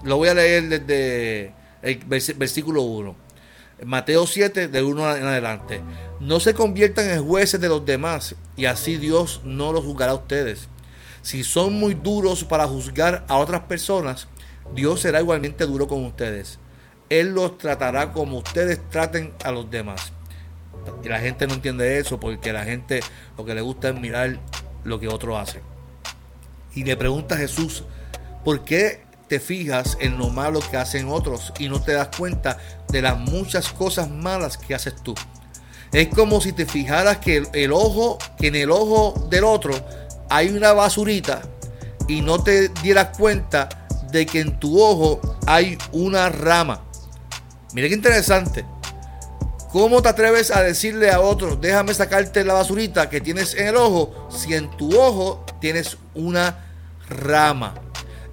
Lo 0.04 0.18
voy 0.18 0.30
a 0.30 0.34
leer 0.34 0.70
desde 0.70 1.54
el 1.82 1.98
versículo 2.36 2.84
1. 2.84 3.16
Mateo 3.86 4.26
7, 4.26 4.70
de 4.70 4.84
1 4.84 5.18
en 5.18 5.26
adelante. 5.26 5.82
No 6.20 6.40
se 6.40 6.54
conviertan 6.54 7.10
en 7.10 7.26
jueces 7.26 7.60
de 7.60 7.68
los 7.68 7.86
demás 7.86 8.36
y 8.56 8.66
así 8.66 8.98
Dios 8.98 9.42
no 9.44 9.74
los 9.74 9.84
juzgará 9.84 10.14
a 10.14 10.16
ustedes. 10.16 10.70
Si 11.22 11.44
son 11.44 11.74
muy 11.74 11.94
duros 11.94 12.44
para 12.44 12.68
juzgar 12.68 13.26
a 13.28 13.38
otras 13.38 13.62
personas, 13.62 14.28
Dios 14.74 15.02
será 15.02 15.20
igualmente 15.20 15.66
duro 15.66 15.88
con 15.88 16.06
ustedes. 16.06 16.60
Él 17.10 17.34
los 17.34 17.58
tratará 17.58 18.12
como 18.12 18.38
ustedes 18.38 18.80
traten 18.90 19.34
a 19.44 19.52
los 19.52 19.70
demás. 19.70 20.12
Y 21.04 21.08
la 21.08 21.20
gente 21.20 21.48
no 21.48 21.54
entiende 21.54 21.98
eso 22.00 22.20
porque 22.20 22.52
la 22.54 22.64
gente 22.64 23.02
lo 23.38 23.46
que 23.46 23.56
le 23.56 23.62
gusta 23.62 23.90
es 23.90 24.00
mirar 24.00 24.40
lo 24.84 25.00
que 25.00 25.08
otro 25.08 25.38
hace. 25.38 25.62
Y 26.76 26.84
le 26.84 26.98
pregunta 26.98 27.36
a 27.36 27.38
Jesús, 27.38 27.84
¿por 28.44 28.64
qué 28.64 29.04
te 29.28 29.40
fijas 29.40 29.98
en 30.02 30.18
lo 30.18 30.30
malo 30.30 30.60
que 30.72 30.78
hacen 30.78 31.08
otros 31.10 31.54
y 31.60 31.70
no 31.70 31.82
te 31.82 31.94
das 31.94 32.10
cuenta 32.18 32.58
de 32.90 33.02
las 33.02 33.18
muchas 33.18 33.72
cosas 33.72 34.10
malas 34.10 34.58
que 34.58 34.76
haces 34.76 34.96
tú? 35.02 35.16
Es 35.92 36.08
como 36.10 36.42
si 36.42 36.54
te 36.54 36.66
fijaras 36.66 37.20
que 37.20 37.44
el, 37.54 37.72
ojo, 37.72 38.18
que 38.40 38.48
en 38.48 38.56
el 38.56 38.72
ojo 38.72 39.28
del 39.30 39.44
otro 39.44 39.74
hay 40.30 40.50
una 40.50 40.74
basurita 40.74 41.42
y 42.08 42.22
no 42.22 42.44
te 42.44 42.70
dieras 42.82 43.16
cuenta 43.16 43.70
de 44.12 44.26
que 44.26 44.40
en 44.40 44.60
tu 44.60 44.82
ojo 44.82 45.22
hay 45.46 45.78
una 45.92 46.30
rama. 46.30 46.84
Mira 47.74 47.88
qué 47.88 47.96
interesante. 47.96 48.66
¿Cómo 49.72 50.04
te 50.04 50.10
atreves 50.10 50.52
a 50.52 50.62
decirle 50.62 51.10
a 51.10 51.20
otros, 51.20 51.60
déjame 51.60 51.96
sacarte 51.96 52.44
la 52.44 52.54
basurita 52.54 53.10
que 53.10 53.22
tienes 53.22 53.56
en 53.56 53.70
el 53.70 53.76
ojo, 53.76 54.30
si 54.30 54.54
en 54.54 54.70
tu 54.78 54.96
ojo 55.00 55.44
tienes 55.60 55.98
una 56.14 56.64
rama? 57.10 57.74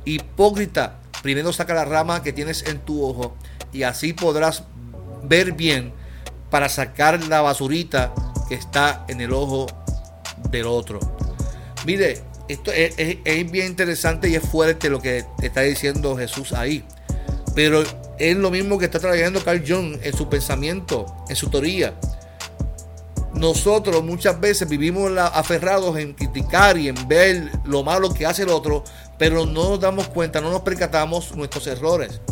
Hipócrita, 0.05 1.01
primero 1.23 1.51
saca 1.55 1.73
la 1.73 1.87
rama 1.87 2.23
que 2.23 2.35
tienes 2.35 2.65
en 2.67 2.81
tu 2.81 3.03
ojo 3.03 3.35
y 3.73 3.85
así 3.85 4.13
podrás 4.13 4.65
ver 5.23 5.53
bien 5.53 5.95
para 6.51 6.69
sacar 6.69 7.25
la 7.25 7.41
basurita 7.41 8.13
que 8.47 8.55
está 8.57 9.07
en 9.09 9.23
el 9.23 9.33
ojo 9.33 9.67
del 10.51 10.67
otro. 10.67 11.01
Mire, 11.87 12.21
esto 12.49 12.71
es, 12.71 12.95
es 12.99 13.51
bien 13.51 13.69
interesante 13.69 14.29
y 14.29 14.35
es 14.35 14.47
fuerte 14.47 14.91
lo 14.91 15.01
que 15.01 15.25
está 15.41 15.63
diciendo 15.63 16.19
Jesús 16.19 16.53
ahí. 16.53 16.85
Pero 17.63 17.83
es 18.19 18.37
lo 18.39 18.51
mismo 18.51 18.79
que 18.79 18.87
está 18.87 18.99
trayendo 18.99 19.45
Carl 19.45 19.63
Jung 19.63 19.99
en 20.03 20.17
su 20.17 20.31
pensamiento, 20.31 21.05
en 21.29 21.37
su 21.37 21.51
teoría. 21.51 21.93
Nosotros 23.35 24.03
muchas 24.03 24.41
veces 24.41 24.67
vivimos 24.67 25.13
aferrados 25.19 25.99
en 25.99 26.15
criticar 26.15 26.79
y 26.79 26.89
en 26.89 27.07
ver 27.07 27.51
lo 27.65 27.83
malo 27.83 28.15
que 28.15 28.25
hace 28.25 28.45
el 28.45 28.49
otro, 28.49 28.83
pero 29.19 29.45
no 29.45 29.69
nos 29.69 29.81
damos 29.81 30.09
cuenta, 30.09 30.41
no 30.41 30.51
nos 30.51 30.63
percatamos 30.63 31.37
nuestros 31.37 31.67
errores. 31.67 32.23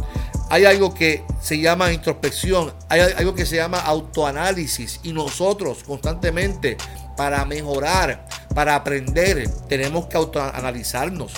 Hay 0.48 0.64
algo 0.64 0.94
que 0.94 1.22
se 1.42 1.60
llama 1.60 1.92
introspección, 1.92 2.72
hay 2.88 3.00
algo 3.00 3.34
que 3.34 3.44
se 3.44 3.56
llama 3.56 3.80
autoanálisis 3.80 4.98
y 5.02 5.12
nosotros 5.12 5.84
constantemente 5.84 6.78
para 7.18 7.44
mejorar, 7.44 8.26
para 8.54 8.76
aprender, 8.76 9.46
tenemos 9.68 10.06
que 10.06 10.16
autoanalizarnos. 10.16 11.34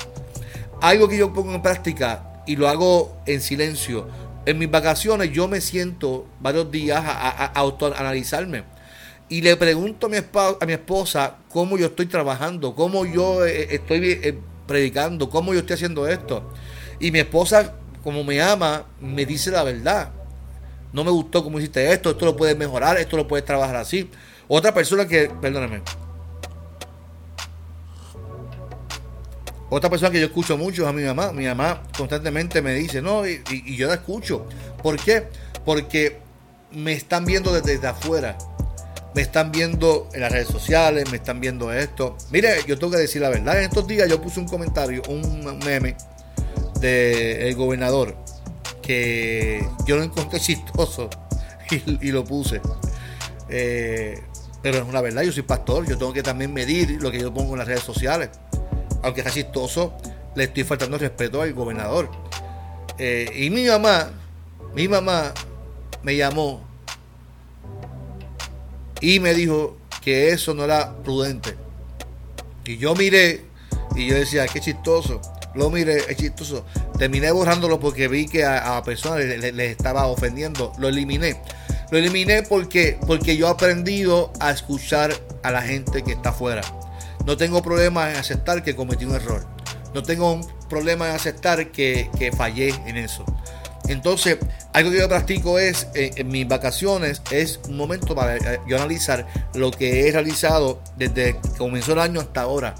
Algo 0.80 1.08
que 1.08 1.16
yo 1.16 1.32
pongo 1.32 1.56
en 1.56 1.60
práctica 1.60 2.29
y 2.50 2.56
lo 2.56 2.68
hago 2.68 3.16
en 3.26 3.40
silencio 3.40 4.06
en 4.46 4.58
mis 4.58 4.70
vacaciones 4.70 5.32
yo 5.32 5.48
me 5.48 5.60
siento 5.60 6.26
varios 6.40 6.70
días 6.70 7.02
a, 7.04 7.46
autoanalizarme. 7.46 8.64
Y 9.28 9.42
le 9.42 9.56
pregunto 9.56 10.06
a 10.06 10.10
mi, 10.10 10.16
a 10.16 10.66
mi 10.66 10.72
esposa 10.72 11.36
cómo 11.48 11.78
yo 11.78 11.86
estoy 11.86 12.06
trabajando, 12.06 12.74
cómo 12.74 13.06
yo 13.06 13.46
eh, 13.46 13.62
eh, 13.62 13.68
estoy 13.70 14.10
eh, 14.10 14.38
predicando, 14.66 15.30
cómo 15.30 15.52
yo 15.52 15.60
estoy 15.60 15.74
haciendo 15.74 16.08
esto. 16.08 16.52
Y 16.98 17.12
mi 17.12 17.20
esposa, 17.20 17.74
como 18.02 18.24
me 18.24 18.42
ama, 18.42 18.86
me 19.00 19.24
dice 19.24 19.50
la 19.50 19.62
verdad. 19.62 20.10
No 20.92 21.04
me 21.04 21.10
gustó 21.10 21.44
cómo 21.44 21.58
hiciste 21.60 21.92
esto, 21.92 22.10
esto 22.10 22.24
lo 22.24 22.36
puedes 22.36 22.56
mejorar, 22.56 22.96
esto 22.98 23.16
lo 23.16 23.28
puedes 23.28 23.44
trabajar 23.44 23.76
así. 23.76 24.10
Otra 24.48 24.74
persona 24.74 25.06
que, 25.06 25.30
perdóname, 25.40 25.82
Otra 29.70 29.88
persona 29.88 30.10
que 30.10 30.18
yo 30.18 30.26
escucho 30.26 30.58
mucho 30.58 30.82
es 30.82 30.88
a 30.88 30.92
mi 30.92 31.04
mamá. 31.04 31.32
Mi 31.32 31.46
mamá 31.46 31.82
constantemente 31.96 32.60
me 32.60 32.74
dice, 32.74 33.00
no, 33.00 33.26
y, 33.26 33.40
yo 33.76 33.86
la 33.86 33.94
escucho. 33.94 34.46
¿Por 34.82 34.96
qué? 34.96 35.28
Porque 35.64 36.18
me 36.72 36.92
están 36.92 37.24
viendo 37.24 37.52
desde, 37.52 37.86
afuera. 37.86 38.36
Me 39.14 39.22
están 39.22 39.52
viendo 39.52 40.08
en 40.12 40.20
las 40.22 40.32
redes 40.32 40.48
sociales, 40.48 41.08
me 41.10 41.16
están 41.18 41.40
viendo 41.40 41.72
esto. 41.72 42.16
Mire, 42.30 42.64
yo 42.66 42.78
tengo 42.78 42.92
que 42.92 42.98
decir 42.98 43.22
la 43.22 43.28
verdad. 43.28 43.58
En 43.58 43.64
estos 43.64 43.86
días 43.86 44.08
yo 44.08 44.20
puse 44.20 44.40
un 44.40 44.48
comentario, 44.48 45.02
un 45.08 45.60
meme 45.64 45.96
del 46.80 47.54
gobernador 47.54 48.16
que 48.82 49.64
yo 49.86 49.96
lo 49.96 50.02
encontré 50.02 50.40
chistoso 50.40 51.10
y, 51.70 52.10
lo 52.10 52.24
puse. 52.24 52.60
Eh, 53.48 54.20
pero 54.62 54.78
es 54.78 54.84
una 54.84 55.00
verdad, 55.00 55.22
yo 55.22 55.32
soy 55.32 55.42
pastor, 55.42 55.88
yo 55.88 55.96
tengo 55.96 56.12
que 56.12 56.22
también 56.22 56.52
medir 56.52 57.00
lo 57.00 57.10
que 57.10 57.20
yo 57.20 57.32
pongo 57.32 57.52
en 57.52 57.58
las 57.58 57.68
redes 57.68 57.82
sociales 57.82 58.30
aunque 59.02 59.20
está 59.20 59.32
chistoso, 59.32 59.94
le 60.34 60.44
estoy 60.44 60.64
faltando 60.64 60.98
respeto 60.98 61.42
al 61.42 61.52
gobernador. 61.52 62.10
Eh, 62.98 63.30
y 63.34 63.50
mi 63.50 63.64
mamá, 63.64 64.10
mi 64.74 64.88
mamá 64.88 65.32
me 66.02 66.16
llamó 66.16 66.62
y 69.00 69.20
me 69.20 69.34
dijo 69.34 69.76
que 70.02 70.30
eso 70.30 70.54
no 70.54 70.64
era 70.64 70.96
prudente. 71.02 71.56
Y 72.64 72.76
yo 72.76 72.94
miré 72.94 73.44
y 73.96 74.06
yo 74.06 74.14
decía, 74.14 74.46
qué 74.46 74.60
chistoso. 74.60 75.20
Lo 75.54 75.70
miré, 75.70 76.04
es 76.08 76.16
chistoso. 76.16 76.64
Terminé 76.98 77.32
borrándolo 77.32 77.80
porque 77.80 78.06
vi 78.06 78.26
que 78.26 78.44
a, 78.44 78.76
a 78.76 78.84
personas 78.84 79.20
les, 79.20 79.58
estaba 79.58 80.06
ofendiendo. 80.06 80.72
Lo 80.78 80.88
eliminé. 80.88 81.40
Lo 81.90 81.98
eliminé 81.98 82.44
porque, 82.44 82.98
porque 83.06 83.36
yo 83.36 83.48
he 83.48 83.50
aprendido 83.50 84.32
a 84.38 84.52
escuchar 84.52 85.12
a 85.42 85.50
la 85.50 85.62
gente 85.62 86.02
que 86.04 86.12
está 86.12 86.28
afuera. 86.28 86.62
No 87.24 87.36
tengo 87.36 87.62
problema 87.62 88.10
en 88.10 88.16
aceptar 88.16 88.62
que 88.62 88.74
cometí 88.74 89.04
un 89.04 89.14
error. 89.14 89.46
No 89.94 90.02
tengo 90.02 90.32
un 90.32 90.46
problema 90.68 91.08
en 91.08 91.14
aceptar 91.14 91.70
que, 91.72 92.32
fallé 92.36 92.74
en 92.86 92.96
eso. 92.96 93.24
Entonces, 93.88 94.38
algo 94.72 94.90
que 94.90 94.98
yo 94.98 95.08
practico 95.08 95.58
es, 95.58 95.88
eh, 95.94 96.12
en 96.16 96.28
mis 96.28 96.46
vacaciones, 96.46 97.22
es 97.32 97.60
un 97.68 97.76
momento 97.76 98.14
para 98.14 98.36
eh, 98.36 98.60
yo 98.68 98.76
analizar 98.76 99.26
lo 99.54 99.72
que 99.72 100.06
he 100.06 100.12
realizado 100.12 100.80
desde 100.96 101.40
que 101.40 101.48
comenzó 101.58 101.94
el 101.94 101.98
año 101.98 102.20
hasta 102.20 102.42
ahora. 102.42 102.74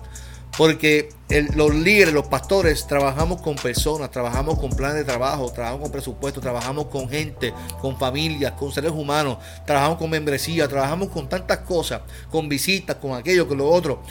Porque 0.57 1.09
los 1.55 1.75
líderes, 1.75 2.13
los 2.13 2.27
pastores, 2.27 2.87
trabajamos 2.87 3.41
con 3.41 3.55
personas, 3.57 4.11
trabajamos 4.11 4.59
con 4.59 4.71
planes 4.71 4.97
de 4.97 5.05
trabajo, 5.05 5.51
trabajamos 5.53 5.83
con 5.85 5.93
presupuestos, 5.93 6.43
trabajamos 6.43 6.87
con 6.87 7.09
gente, 7.09 7.55
con 7.81 7.97
familias, 7.97 8.53
con 8.53 8.73
seres 8.73 8.91
humanos, 8.91 9.39
trabajamos 9.65 9.99
con 9.99 10.11
membresía, 10.11 10.69
trabajamos 10.69 11.09
con 11.09 11.29
tantas 11.29 11.59
cosas, 11.59 12.03
con 12.31 12.49
visitas, 12.49 12.97
con 12.97 13.15
aquello, 13.15 13.47
con 13.47 13.59
lo 13.59 13.69
otro. 13.69 14.03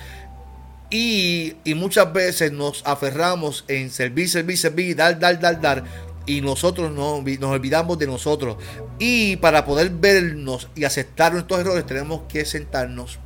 Y, 0.89 1.55
muchas 1.75 2.11
veces 2.11 2.51
nos 2.51 2.81
aferramos 2.85 3.63
en 3.67 3.91
servir, 3.91 4.29
servir, 4.29 4.57
servir, 4.57 4.95
dar, 4.95 5.19
dar, 5.19 5.39
dar, 5.39 5.61
dar, 5.61 5.83
y 6.25 6.41
nosotros 6.41 6.91
no, 6.91 7.21
nos 7.21 7.51
olvidamos 7.51 7.97
de 7.99 8.07
nosotros. 8.07 8.57
Y 8.97 9.35
para 9.37 9.65
poder 9.65 9.89
vernos 9.89 10.69
y 10.75 10.83
aceptar 10.83 11.33
nuestros 11.33 11.59
errores 11.59 11.85
tenemos 11.85 12.21
que 12.27 12.45
sentarnos 12.45 13.19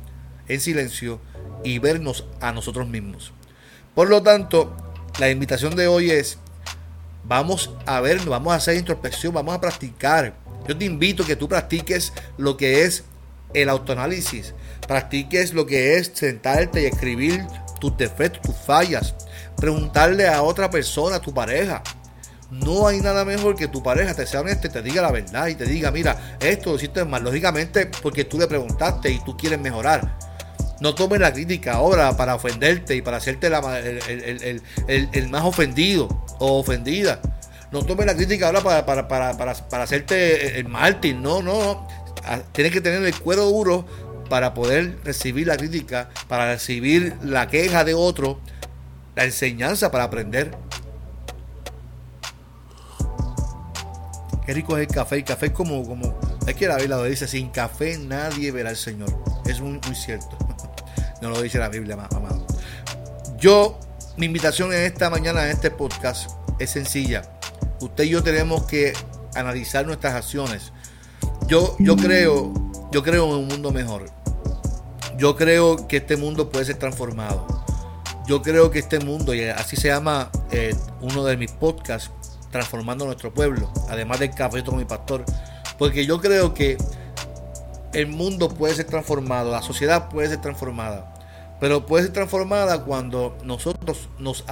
en 0.48 0.60
silencio 0.60 1.20
y 1.62 1.78
vernos 1.78 2.26
a 2.40 2.52
nosotros 2.52 2.86
mismos. 2.86 3.32
Por 3.94 4.08
lo 4.08 4.22
tanto, 4.22 4.76
la 5.18 5.30
invitación 5.30 5.74
de 5.76 5.86
hoy 5.86 6.10
es, 6.10 6.38
vamos 7.24 7.70
a 7.86 8.00
vernos, 8.00 8.28
vamos 8.28 8.52
a 8.52 8.56
hacer 8.56 8.76
introspección, 8.76 9.32
vamos 9.32 9.54
a 9.54 9.60
practicar. 9.60 10.34
Yo 10.68 10.76
te 10.76 10.84
invito 10.84 11.22
a 11.22 11.26
que 11.26 11.36
tú 11.36 11.48
practiques 11.48 12.12
lo 12.36 12.56
que 12.56 12.84
es 12.84 13.04
el 13.54 13.68
autoanálisis, 13.68 14.54
practiques 14.86 15.54
lo 15.54 15.66
que 15.66 15.96
es 15.96 16.12
sentarte 16.14 16.82
y 16.82 16.86
escribir 16.86 17.44
tus 17.80 17.96
defectos, 17.96 18.42
tus 18.42 18.56
fallas, 18.56 19.14
preguntarle 19.56 20.28
a 20.28 20.42
otra 20.42 20.70
persona, 20.70 21.16
a 21.16 21.20
tu 21.20 21.32
pareja, 21.32 21.82
no 22.50 22.86
hay 22.86 23.00
nada 23.00 23.24
mejor 23.24 23.56
que 23.56 23.68
tu 23.68 23.82
pareja 23.82 24.14
te 24.14 24.26
sea 24.26 24.40
honesta 24.40 24.68
y 24.68 24.70
te 24.70 24.82
diga 24.82 25.02
la 25.02 25.10
verdad 25.10 25.48
y 25.48 25.54
te 25.54 25.64
diga, 25.64 25.90
mira, 25.90 26.36
esto 26.40 26.70
lo 26.70 26.76
hiciste 26.76 27.04
mal, 27.04 27.24
lógicamente 27.24 27.86
porque 28.02 28.24
tú 28.24 28.38
le 28.38 28.46
preguntaste 28.46 29.10
y 29.10 29.18
tú 29.24 29.36
quieres 29.36 29.58
mejorar. 29.58 30.18
No 30.80 30.94
tomes 30.94 31.20
la 31.20 31.32
crítica 31.32 31.74
ahora 31.74 32.16
para 32.16 32.34
ofenderte 32.34 32.94
y 32.96 33.02
para 33.02 33.16
hacerte 33.16 33.46
el, 34.88 35.28
más 35.30 35.44
ofendido 35.44 36.08
o 36.38 36.58
ofendida. 36.58 37.20
No 37.72 37.84
tomes 37.84 38.06
la 38.06 38.14
crítica 38.14 38.48
ahora 38.48 38.84
para, 38.84 39.08
para, 39.08 39.82
hacerte 39.82 40.58
el 40.58 40.68
mártir. 40.68 41.16
No, 41.16 41.42
no, 41.42 41.58
no. 41.58 41.88
Tienes 42.52 42.72
que 42.72 42.80
tener 42.80 43.02
el 43.04 43.14
cuero 43.18 43.44
duro 43.46 43.86
para 44.28 44.54
poder 44.54 44.98
recibir 45.04 45.46
la 45.46 45.56
crítica, 45.56 46.08
para 46.28 46.52
recibir 46.52 47.16
la 47.22 47.48
queja 47.48 47.84
de 47.84 47.94
otro, 47.94 48.40
la 49.14 49.24
enseñanza 49.24 49.90
para 49.90 50.04
aprender. 50.04 50.56
Qué 54.46 54.52
rico 54.52 54.76
es 54.76 54.86
el 54.86 54.94
café. 54.94 55.16
El 55.16 55.24
café 55.24 55.46
es 55.46 55.52
como, 55.52 55.86
como, 55.86 56.18
es 56.46 56.54
que 56.54 56.68
la 56.68 56.76
Biblia 56.76 56.96
lo 56.96 57.04
dice, 57.04 57.26
sin 57.26 57.48
café 57.50 57.96
nadie 57.98 58.50
verá 58.50 58.70
al 58.70 58.76
Señor. 58.76 59.08
Es 59.46 59.60
muy, 59.60 59.80
muy 59.86 59.94
cierto. 59.94 60.38
No 61.22 61.30
lo 61.30 61.40
dice 61.40 61.58
la 61.58 61.70
Biblia, 61.70 61.94
amado. 61.94 62.46
Yo, 63.38 63.80
mi 64.18 64.26
invitación 64.26 64.74
en 64.74 64.80
esta 64.80 65.08
mañana, 65.08 65.44
en 65.44 65.52
este 65.52 65.70
podcast, 65.70 66.30
es 66.58 66.68
sencilla. 66.70 67.22
Usted 67.80 68.04
y 68.04 68.10
yo 68.10 68.22
tenemos 68.22 68.64
que 68.66 68.92
analizar 69.34 69.86
nuestras 69.86 70.12
acciones. 70.14 70.72
Yo, 71.46 71.76
yo 71.78 71.96
creo, 71.96 72.52
yo 72.90 73.02
creo 73.02 73.26
en 73.26 73.40
un 73.40 73.48
mundo 73.48 73.70
mejor. 73.70 74.06
Yo 75.18 75.36
creo 75.36 75.86
que 75.86 75.98
este 75.98 76.16
mundo 76.16 76.50
puede 76.50 76.64
ser 76.64 76.76
transformado. 76.76 77.46
Yo 78.26 78.40
creo 78.40 78.70
que 78.70 78.78
este 78.78 78.98
mundo, 78.98 79.34
y 79.34 79.44
así 79.44 79.76
se 79.76 79.88
llama 79.88 80.30
eh, 80.50 80.74
uno 81.02 81.24
de 81.24 81.36
mis 81.36 81.52
podcasts, 81.52 82.10
transformando 82.50 83.04
nuestro 83.04 83.34
pueblo, 83.34 83.70
además 83.88 84.20
del 84.20 84.30
café 84.30 84.64
con 84.64 84.76
mi 84.76 84.84
pastor, 84.84 85.24
porque 85.76 86.06
yo 86.06 86.20
creo 86.20 86.54
que 86.54 86.78
el 87.92 88.06
mundo 88.06 88.48
puede 88.48 88.74
ser 88.74 88.86
transformado, 88.86 89.50
la 89.50 89.60
sociedad 89.60 90.08
puede 90.08 90.28
ser 90.28 90.40
transformada, 90.40 91.13
pero 91.64 91.86
puede 91.86 92.04
ser 92.04 92.12
transformada 92.12 92.84
cuando 92.84 93.38
nosotros 93.42 94.10
nos 94.18 94.44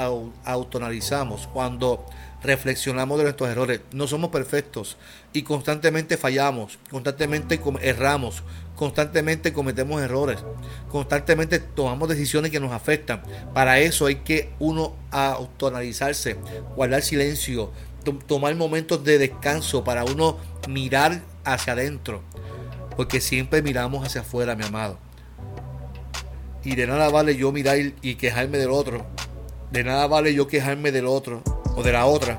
autonalizamos, 0.46 1.46
cuando 1.46 2.06
reflexionamos 2.42 3.18
de 3.18 3.24
nuestros 3.24 3.50
errores. 3.50 3.82
No 3.92 4.06
somos 4.06 4.30
perfectos 4.30 4.96
y 5.34 5.42
constantemente 5.42 6.16
fallamos, 6.16 6.78
constantemente 6.90 7.60
erramos, 7.82 8.42
constantemente 8.76 9.52
cometemos 9.52 10.00
errores, 10.00 10.42
constantemente 10.88 11.58
tomamos 11.58 12.08
decisiones 12.08 12.50
que 12.50 12.60
nos 12.60 12.72
afectan. 12.72 13.22
Para 13.52 13.78
eso 13.80 14.06
hay 14.06 14.14
que 14.14 14.54
uno 14.58 14.96
autonalizarse, 15.10 16.38
guardar 16.76 17.02
silencio, 17.02 17.72
tomar 18.26 18.54
momentos 18.54 19.04
de 19.04 19.18
descanso 19.18 19.84
para 19.84 20.06
uno 20.06 20.38
mirar 20.66 21.20
hacia 21.44 21.74
adentro. 21.74 22.22
Porque 22.96 23.20
siempre 23.20 23.60
miramos 23.60 24.02
hacia 24.06 24.22
afuera, 24.22 24.56
mi 24.56 24.64
amado. 24.64 25.11
Y 26.64 26.76
de 26.76 26.86
nada 26.86 27.08
vale 27.08 27.36
yo 27.36 27.52
mirar 27.52 27.78
y 27.78 28.14
quejarme 28.14 28.58
del 28.58 28.70
otro. 28.70 29.04
De 29.70 29.84
nada 29.84 30.06
vale 30.06 30.34
yo 30.34 30.46
quejarme 30.46 30.92
del 30.92 31.06
otro 31.06 31.42
o 31.76 31.82
de 31.82 31.92
la 31.92 32.06
otra. 32.06 32.38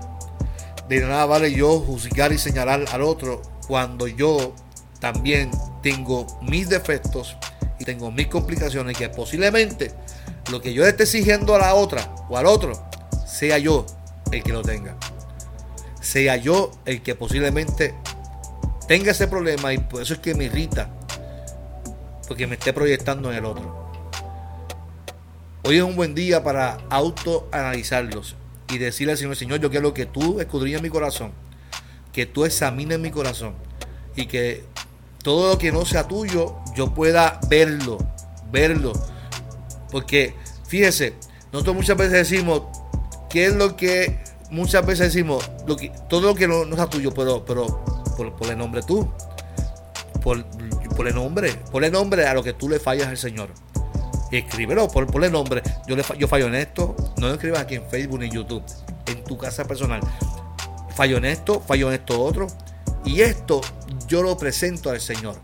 De 0.88 1.02
nada 1.02 1.26
vale 1.26 1.52
yo 1.54 1.80
juzgar 1.80 2.32
y 2.32 2.38
señalar 2.38 2.86
al 2.92 3.02
otro 3.02 3.42
cuando 3.68 4.08
yo 4.08 4.54
también 5.00 5.52
tengo 5.82 6.28
mis 6.42 6.70
defectos 6.70 7.36
y 7.80 7.86
tengo 7.86 8.12
mis 8.12 8.28
complicaciones 8.28 8.98
que 8.98 9.10
posiblemente 9.10 9.92
lo 10.52 10.62
que 10.62 10.74
yo 10.74 10.86
esté 10.86 11.04
exigiendo 11.04 11.56
a 11.56 11.60
la 11.60 11.76
otra 11.76 12.14
o 12.30 12.38
al 12.38 12.46
otro 12.46 12.74
sea 13.26 13.58
yo 13.58 13.86
el 14.32 14.44
que 14.44 14.54
lo 14.54 14.62
tenga 14.62 14.96
sea 16.04 16.36
yo 16.36 16.72
el 16.86 17.02
que 17.02 17.16
posiblemente 17.16 17.96
tenga 18.88 19.12
ese 19.12 19.28
problema 19.28 19.74
y 19.74 19.78
por 19.78 20.02
eso 20.02 20.14
es 20.14 20.20
que 20.20 20.36
me 20.36 20.46
irrita, 20.46 20.90
porque 22.28 22.48
me 22.48 22.56
esté 22.56 22.74
proyectando 22.74 23.32
en 23.32 23.38
el 23.38 23.46
otro. 23.46 23.83
Hoy 25.66 25.78
es 25.78 25.84
un 25.84 25.96
buen 25.96 26.14
día 26.14 26.44
para 26.44 26.80
autoanalizarlos 26.90 28.36
y 28.70 28.80
decirle 28.80 29.14
al 29.14 29.18
Señor, 29.18 29.36
Señor, 29.38 29.60
yo 29.62 29.72
quiero 29.72 29.94
que 29.94 30.06
tú 30.06 30.42
escudriñes 30.42 30.82
mi 30.82 30.90
corazón, 30.90 31.32
que 32.12 32.26
tú 32.26 32.44
examines 32.44 33.00
mi 33.00 33.12
corazón 33.12 33.54
y 34.14 34.26
que 34.26 34.66
todo 35.24 35.54
lo 35.54 35.58
que 35.58 35.72
no 35.72 35.86
sea 35.86 36.06
tuyo, 36.06 36.58
yo 36.76 36.94
pueda 36.94 37.40
verlo, 37.48 37.98
verlo. 38.52 38.92
Porque, 39.90 40.36
fíjese, 40.68 41.14
nosotros 41.54 41.78
muchas 41.78 41.96
veces 41.96 42.30
decimos, 42.30 42.64
¿qué 43.30 43.46
es 43.46 43.56
lo 43.56 43.78
que 43.78 44.20
muchas 44.52 44.86
veces 44.86 45.14
decimos 45.14 45.50
todo 46.10 46.22
lo 46.22 46.36
que 46.36 46.48
no, 46.48 46.66
no 46.66 46.76
sea 46.76 46.88
tuyo, 46.88 47.14
pero, 47.14 47.46
pero 47.46 47.86
por, 48.18 48.50
el 48.50 48.58
nombre 48.58 48.82
tú. 48.86 49.10
Por, 50.22 50.38
el 51.08 51.16
nombre, 51.16 51.54
por 51.72 51.86
el 51.86 51.92
nombre 51.92 52.28
a 52.28 52.34
lo 52.34 52.44
que 52.44 52.52
tú 52.52 52.68
le 52.68 52.80
fallas 52.80 53.08
al 53.08 53.18
Señor. 53.18 53.50
Escríbelo, 54.38 54.88
por 54.88 55.24
el 55.24 55.32
nombre. 55.32 55.62
Yo, 55.88 55.96
le, 55.96 56.04
yo 56.18 56.28
fallo 56.28 56.48
en 56.48 56.56
esto. 56.56 56.96
No 57.18 57.28
lo 57.28 57.34
escribas 57.34 57.62
aquí 57.62 57.76
en 57.76 57.88
Facebook 57.88 58.20
ni 58.20 58.26
en 58.26 58.32
YouTube. 58.32 58.64
En 59.06 59.24
tu 59.24 59.38
casa 59.38 59.66
personal. 59.66 60.02
Fallo 60.96 61.18
en 61.18 61.26
esto, 61.26 61.60
fallo 61.60 61.90
en 61.90 61.96
esto 61.96 62.22
otro. 62.22 62.48
Y 63.06 63.22
esto 63.22 63.62
yo 64.08 64.24
lo 64.24 64.36
presento 64.38 64.90
al 64.90 65.02
Señor. 65.02 65.36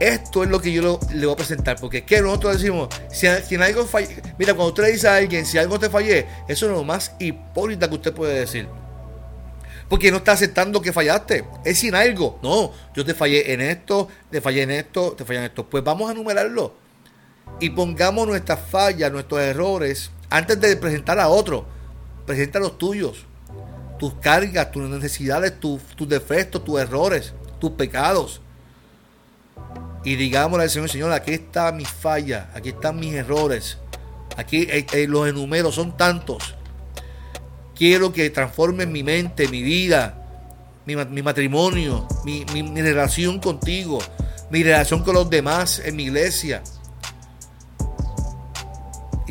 Esto 0.00 0.42
es 0.42 0.50
lo 0.50 0.60
que 0.60 0.72
yo 0.72 0.98
le 1.12 1.26
voy 1.26 1.32
a 1.32 1.36
presentar, 1.36 1.76
porque 1.80 2.04
que 2.04 2.20
nosotros 2.20 2.60
decimos, 2.60 2.88
si, 3.12 3.28
si 3.46 3.54
en 3.54 3.62
algo 3.62 3.86
falle, 3.86 4.20
mira, 4.38 4.52
cuando 4.52 4.70
usted 4.70 4.82
le 4.82 4.92
dice 4.92 5.06
a 5.06 5.16
alguien, 5.16 5.46
si 5.46 5.56
algo 5.56 5.78
te 5.78 5.88
fallé, 5.88 6.26
eso 6.48 6.66
es 6.66 6.72
lo 6.72 6.82
más 6.82 7.14
hipócrita 7.20 7.88
que 7.88 7.94
usted 7.94 8.12
puede 8.12 8.40
decir. 8.40 8.68
Porque 9.88 10.10
no 10.10 10.16
está 10.16 10.32
aceptando 10.32 10.80
que 10.80 10.92
fallaste. 10.92 11.44
Es 11.64 11.78
sin 11.78 11.94
algo. 11.94 12.38
No, 12.42 12.72
yo 12.94 13.04
te 13.04 13.14
fallé 13.14 13.52
en 13.52 13.60
esto, 13.60 14.08
te 14.30 14.40
fallé 14.40 14.62
en 14.62 14.72
esto, 14.72 15.12
te 15.12 15.24
fallé 15.24 15.38
en 15.40 15.44
esto. 15.44 15.68
Pues 15.68 15.84
vamos 15.84 16.08
a 16.08 16.12
enumerarlo. 16.12 16.83
Y 17.60 17.70
pongamos 17.70 18.26
nuestras 18.26 18.60
fallas, 18.70 19.12
nuestros 19.12 19.40
errores, 19.40 20.10
antes 20.30 20.60
de 20.60 20.76
presentar 20.76 21.18
a 21.18 21.28
otro. 21.28 21.66
Presenta 22.26 22.58
los 22.58 22.78
tuyos. 22.78 23.24
Tus 23.98 24.14
cargas, 24.14 24.72
tus 24.72 24.88
necesidades, 24.88 25.58
tus, 25.60 25.82
tus 25.96 26.08
defectos, 26.08 26.64
tus 26.64 26.80
errores, 26.80 27.32
tus 27.60 27.70
pecados 27.72 28.40
y 30.04 30.16
digámosle 30.16 30.64
al 30.64 30.70
Señor, 30.70 30.90
Señor, 30.90 31.12
aquí 31.12 31.32
está 31.32 31.72
mi 31.72 31.86
falla, 31.86 32.50
aquí 32.54 32.68
están 32.70 33.00
mis 33.00 33.14
errores, 33.14 33.78
aquí 34.36 34.66
eh, 34.70 34.86
eh, 34.92 35.06
los 35.08 35.26
enumeros 35.26 35.74
son 35.74 35.96
tantos. 35.96 36.54
Quiero 37.74 38.12
que 38.12 38.28
transforme 38.30 38.86
mi 38.86 39.02
mente, 39.02 39.48
mi 39.48 39.62
vida, 39.62 40.22
mi, 40.84 41.22
matrimonio, 41.22 42.06
mi, 42.24 42.44
mi 42.44 42.82
relación 42.82 43.40
contigo, 43.40 43.98
mi 44.50 44.62
relación 44.62 45.02
con 45.02 45.14
los 45.14 45.28
demás 45.30 45.80
en 45.84 45.96
mi 45.96 46.04
iglesia. 46.04 46.62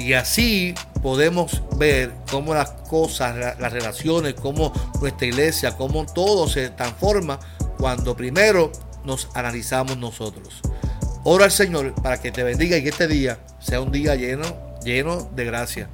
Y 0.03 0.13
así 0.15 0.75
podemos 1.01 1.61
ver 1.77 2.11
cómo 2.29 2.53
las 2.53 2.71
cosas, 2.71 3.57
las 3.57 3.71
relaciones, 3.71 4.33
cómo 4.33 4.73
nuestra 4.99 5.27
iglesia, 5.27 5.77
cómo 5.77 6.05
todo 6.05 6.49
se 6.49 6.69
transforma 6.71 7.39
cuando 7.77 8.13
primero 8.13 8.69
nos 9.05 9.29
analizamos 9.33 9.97
nosotros. 9.97 10.59
Ora 11.23 11.45
al 11.45 11.51
Señor 11.51 11.95
para 11.95 12.19
que 12.19 12.33
te 12.33 12.43
bendiga 12.43 12.75
y 12.75 12.83
que 12.83 12.89
este 12.89 13.07
día 13.07 13.39
sea 13.59 13.79
un 13.79 13.93
día 13.93 14.15
lleno, 14.15 14.43
lleno 14.83 15.29
de 15.33 15.45
gracia. 15.45 15.89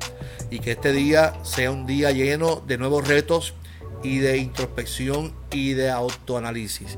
Y 0.49 0.57
que 0.57 0.71
este 0.71 0.91
día 0.91 1.33
sea 1.43 1.69
un 1.69 1.85
día 1.85 2.09
lleno 2.09 2.63
de 2.65 2.79
nuevos 2.79 3.07
retos 3.07 3.53
y 4.01 4.17
de 4.17 4.39
introspección 4.39 5.35
y 5.51 5.73
de 5.73 5.91
autoanálisis. 5.91 6.97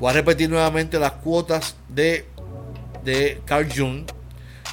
Voy 0.00 0.10
a 0.10 0.14
repetir 0.14 0.50
nuevamente 0.50 0.98
las 0.98 1.12
cuotas 1.12 1.76
de, 1.88 2.26
de 3.04 3.40
Carl 3.44 3.68
Jung. 3.72 4.10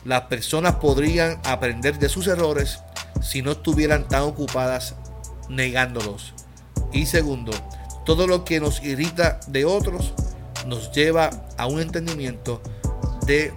Las 0.05 0.21
personas 0.23 0.75
podrían 0.75 1.39
aprender 1.43 1.97
de 1.97 2.09
sus 2.09 2.27
errores 2.27 2.79
si 3.21 3.41
no 3.41 3.53
estuvieran 3.53 4.07
tan 4.07 4.21
ocupadas 4.21 4.93
negándolos. 5.49 6.33
Y 6.93 7.07
segundo, 7.07 7.51
todo 8.05 8.27
lo 8.27 8.45
que 8.45 8.59
nos 8.59 8.83
irrita 8.83 9.39
de 9.47 9.65
otros 9.65 10.13
nos 10.67 10.91
lleva 10.91 11.31
a 11.57 11.65
un 11.65 11.81
entendimiento 11.81 12.61
de 13.25 13.51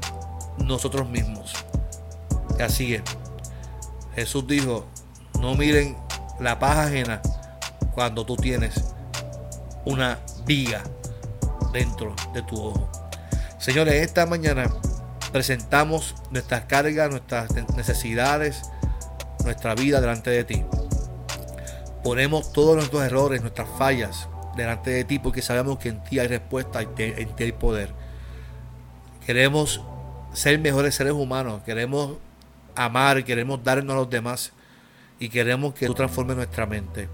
nosotros 0.56 1.06
mismos. 1.06 1.52
Así 2.58 2.94
es. 2.94 3.02
Jesús 4.14 4.46
dijo, 4.46 4.86
no 5.40 5.54
miren 5.54 5.98
la 6.40 6.58
paja 6.58 6.84
ajena 6.84 7.20
cuando 7.94 8.24
tú 8.24 8.36
tienes 8.36 8.82
una 9.84 10.18
viga 10.46 10.82
dentro 11.74 12.16
de 12.32 12.42
tu 12.42 12.58
ojo. 12.58 12.90
Señores, 13.58 13.94
esta 13.94 14.24
mañana 14.24 14.70
presentamos 15.32 16.14
nuestras 16.30 16.64
cargas, 16.64 17.10
nuestras 17.10 17.50
necesidades, 17.76 18.62
nuestra 19.44 19.74
vida 19.74 20.00
delante 20.00 20.30
de 20.30 20.44
ti. 20.44 20.64
Ponemos 22.02 22.52
todos 22.52 22.76
nuestros 22.76 23.02
errores, 23.02 23.40
nuestras 23.40 23.68
fallas 23.78 24.28
delante 24.56 24.90
de 24.90 25.04
ti 25.04 25.18
porque 25.18 25.42
sabemos 25.42 25.78
que 25.78 25.90
en 25.90 26.02
ti 26.04 26.18
hay 26.18 26.28
respuesta, 26.28 26.80
en 26.82 27.36
ti 27.36 27.44
hay 27.44 27.52
poder. 27.52 27.92
Queremos 29.24 29.82
ser 30.32 30.58
mejores 30.58 30.94
seres 30.94 31.12
humanos, 31.12 31.62
queremos 31.64 32.16
amar, 32.74 33.24
queremos 33.24 33.62
darnos 33.62 33.94
a 33.94 33.98
los 33.98 34.10
demás 34.10 34.52
y 35.18 35.28
queremos 35.28 35.74
que 35.74 35.86
tú 35.86 35.94
transformes 35.94 36.36
nuestra 36.36 36.66
mente. 36.66 37.08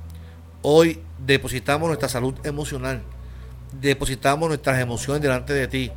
Hoy 0.63 1.03
depositamos 1.19 1.89
nuestra 1.89 2.09
salud 2.09 2.35
emocional, 2.45 3.03
depositamos 3.81 4.49
nuestras 4.49 4.81
emociones 4.81 5.23
delante 5.23 5.53
de 5.53 5.69
ti, 5.69 5.93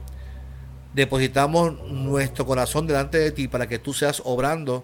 depositamos 0.98 1.80
nuestro 1.92 2.48
corazón 2.48 2.88
delante 2.88 3.20
de 3.20 3.32
ti 3.32 3.48
para 3.48 3.68
que 3.68 3.78
tú 3.78 3.94
seas 3.94 4.20
obrando 4.26 4.84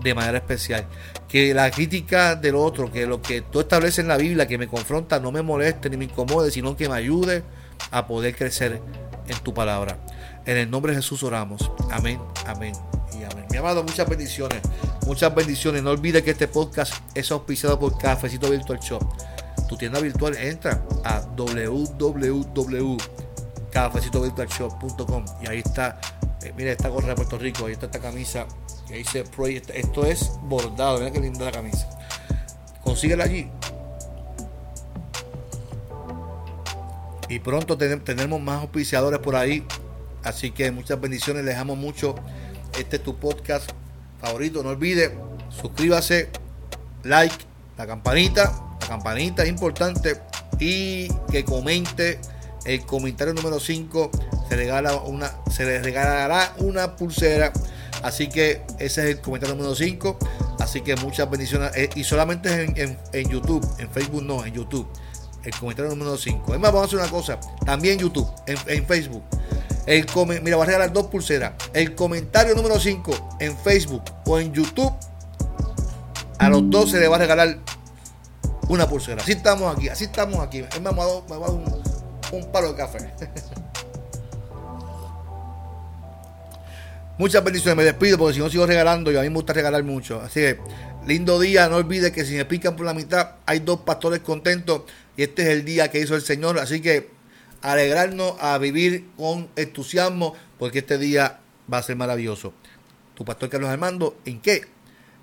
de 0.00 0.14
manera 0.14 0.38
especial. 0.38 0.86
Que 1.26 1.52
la 1.52 1.68
crítica 1.72 2.36
del 2.36 2.54
otro, 2.54 2.92
que 2.92 3.06
lo 3.06 3.20
que 3.20 3.40
tú 3.40 3.58
estableces 3.58 3.98
en 3.98 4.06
la 4.06 4.16
Biblia, 4.16 4.46
que 4.46 4.56
me 4.56 4.68
confronta, 4.68 5.18
no 5.18 5.32
me 5.32 5.42
moleste 5.42 5.90
ni 5.90 5.96
me 5.96 6.04
incomode, 6.04 6.52
sino 6.52 6.76
que 6.76 6.88
me 6.88 6.94
ayude 6.94 7.42
a 7.90 8.06
poder 8.06 8.36
crecer 8.36 8.80
en 9.26 9.38
tu 9.40 9.52
palabra. 9.52 9.98
En 10.46 10.58
el 10.58 10.70
nombre 10.70 10.92
de 10.92 10.98
Jesús 10.98 11.24
oramos. 11.24 11.72
Amén, 11.90 12.20
amén 12.46 12.72
y 13.18 13.24
amén. 13.24 13.44
Mi 13.50 13.56
amado, 13.56 13.82
muchas 13.82 14.08
bendiciones. 14.08 14.60
Muchas 15.06 15.34
bendiciones. 15.34 15.82
No 15.82 15.90
olvides 15.90 16.22
que 16.22 16.30
este 16.30 16.46
podcast 16.46 16.94
es 17.16 17.32
auspiciado 17.32 17.80
por 17.80 17.98
Cafecito 17.98 18.48
Virtual 18.48 18.78
Shop. 18.78 19.02
Tu 19.68 19.76
tienda 19.76 19.98
virtual 19.98 20.36
entra 20.36 20.84
a 21.02 21.20
www.cafecitovirtualshop.com 23.72 25.24
y 25.42 25.48
ahí 25.48 25.58
está, 25.58 26.00
eh, 26.42 26.52
mira 26.56 26.72
esta 26.72 26.88
gorra 26.88 27.08
de 27.08 27.14
Puerto 27.14 27.38
Rico, 27.38 27.66
ahí 27.66 27.72
está 27.72 27.86
esta 27.86 28.00
camisa 28.00 28.46
que 28.86 28.94
dice 28.94 29.24
Esto 29.74 30.06
es 30.06 30.32
bordado, 30.42 30.98
mira 30.98 31.10
qué 31.10 31.20
linda 31.20 31.44
la 31.44 31.52
camisa. 31.52 31.88
Consíguela 32.82 33.24
allí. 33.24 33.50
Y 37.28 37.40
pronto 37.40 37.76
tenemos 37.76 38.40
más 38.40 38.62
auspiciadores 38.62 39.20
por 39.20 39.36
ahí 39.36 39.66
Así 40.28 40.50
que 40.50 40.70
muchas 40.70 41.00
bendiciones, 41.00 41.44
les 41.44 41.56
amo 41.56 41.76
mucho. 41.76 42.14
Este 42.78 42.96
es 42.96 43.02
tu 43.02 43.16
podcast 43.16 43.70
favorito. 44.20 44.62
No 44.62 44.70
olvide, 44.70 45.16
suscríbase, 45.48 46.28
like, 47.04 47.34
la 47.76 47.86
campanita. 47.86 48.76
La 48.80 48.88
campanita 48.88 49.42
es 49.44 49.48
importante. 49.48 50.20
Y 50.58 51.08
que 51.30 51.44
comente 51.44 52.20
el 52.68 52.84
comentario 52.84 53.34
número 53.34 53.58
5. 53.58 54.10
Se, 54.48 54.56
regala 54.56 54.94
una, 54.96 55.30
se 55.50 55.64
le 55.64 55.82
regalará 55.82 56.54
una 56.58 56.96
pulsera. 56.96 57.52
Así 58.02 58.28
que 58.28 58.62
ese 58.78 59.02
es 59.02 59.16
el 59.16 59.20
comentario 59.20 59.56
número 59.56 59.74
5. 59.74 60.18
Así 60.60 60.82
que 60.82 60.94
muchas 60.96 61.28
bendiciones. 61.30 61.72
Eh, 61.74 61.88
y 61.94 62.04
solamente 62.04 62.62
en, 62.62 62.98
en, 63.12 63.28
YouTube. 63.28 63.66
En 63.78 63.90
Facebook 63.90 64.22
no, 64.22 64.44
en 64.44 64.52
YouTube. 64.52 64.86
El 65.44 65.52
comentario 65.52 65.90
número 65.90 66.16
5. 66.16 66.54
Es 66.54 66.60
más, 66.60 66.70
vamos 66.72 66.82
a 66.82 66.86
hacer 66.86 66.98
una 66.98 67.10
cosa. 67.10 67.40
También 67.64 67.98
YouTube, 67.98 68.28
en, 68.46 68.58
en 68.66 68.86
Facebook. 68.86 69.22
El 69.86 70.06
mira, 70.42 70.56
voy 70.56 70.64
a 70.64 70.66
regalar 70.66 70.92
dos 70.92 71.06
pulseras. 71.06 71.54
El 71.72 71.94
comentario 71.94 72.54
número 72.54 72.78
5 72.78 73.38
en 73.40 73.56
Facebook 73.56 74.02
o 74.26 74.38
en 74.38 74.52
YouTube. 74.52 74.92
A 76.38 76.50
los 76.50 76.68
dos 76.68 76.90
se 76.90 77.00
le 77.00 77.08
va 77.08 77.16
a 77.16 77.20
regalar 77.20 77.58
una 78.68 78.86
pulsera. 78.86 79.22
Así 79.22 79.32
estamos 79.32 79.74
aquí, 79.74 79.88
así 79.88 80.04
estamos 80.04 80.38
aquí. 80.40 80.58
Es 80.58 80.80
más, 80.80 80.94
me 80.94 81.02
a 81.02 81.38
dar 81.38 81.50
un, 81.50 81.64
un 82.32 82.50
palo 82.50 82.72
de 82.72 82.76
café. 82.76 83.12
Muchas 87.18 87.42
bendiciones, 87.42 87.76
me 87.76 87.84
despido 87.84 88.16
porque 88.16 88.34
si 88.34 88.40
no 88.40 88.48
sigo 88.48 88.64
regalando 88.64 89.10
y 89.10 89.16
a 89.16 89.22
mí 89.22 89.28
me 89.28 89.34
gusta 89.34 89.52
regalar 89.52 89.82
mucho. 89.82 90.20
Así 90.20 90.40
que, 90.40 90.58
lindo 91.04 91.40
día, 91.40 91.68
no 91.68 91.76
olvide 91.76 92.12
que 92.12 92.24
si 92.24 92.36
me 92.36 92.44
pican 92.44 92.76
por 92.76 92.86
la 92.86 92.94
mitad, 92.94 93.32
hay 93.44 93.58
dos 93.58 93.80
pastores 93.80 94.20
contentos 94.20 94.82
y 95.16 95.24
este 95.24 95.42
es 95.42 95.48
el 95.48 95.64
día 95.64 95.90
que 95.90 95.98
hizo 95.98 96.14
el 96.14 96.22
Señor. 96.22 96.60
Así 96.60 96.80
que 96.80 97.10
alegrarnos, 97.60 98.34
a 98.38 98.56
vivir 98.58 99.08
con 99.16 99.48
entusiasmo, 99.56 100.34
porque 100.60 100.78
este 100.78 100.96
día 100.96 101.40
va 101.72 101.78
a 101.78 101.82
ser 101.82 101.96
maravilloso. 101.96 102.52
Tu 103.14 103.24
pastor 103.24 103.48
Carlos 103.48 103.70
Armando, 103.70 104.16
¿en 104.24 104.40
qué? 104.40 104.66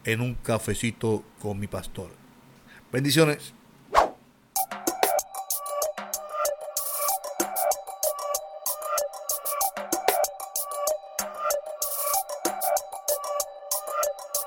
En 0.04 0.20
un 0.20 0.36
cafecito 0.36 1.24
con 1.40 1.58
mi 1.60 1.68
pastor. 1.68 2.10
Bendiciones. 2.92 3.54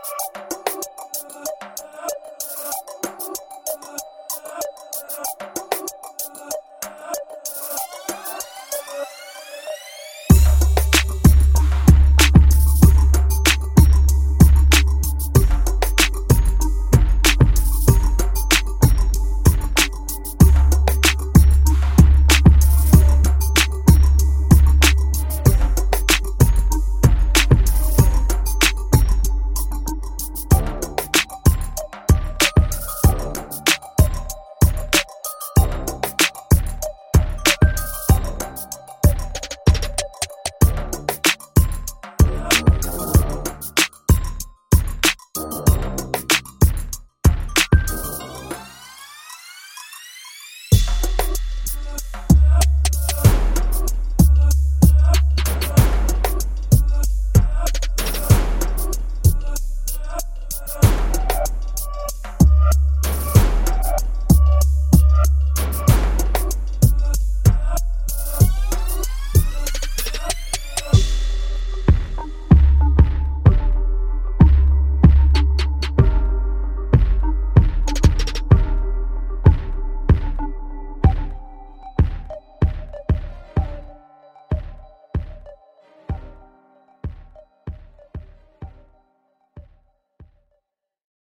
you 0.09 0.48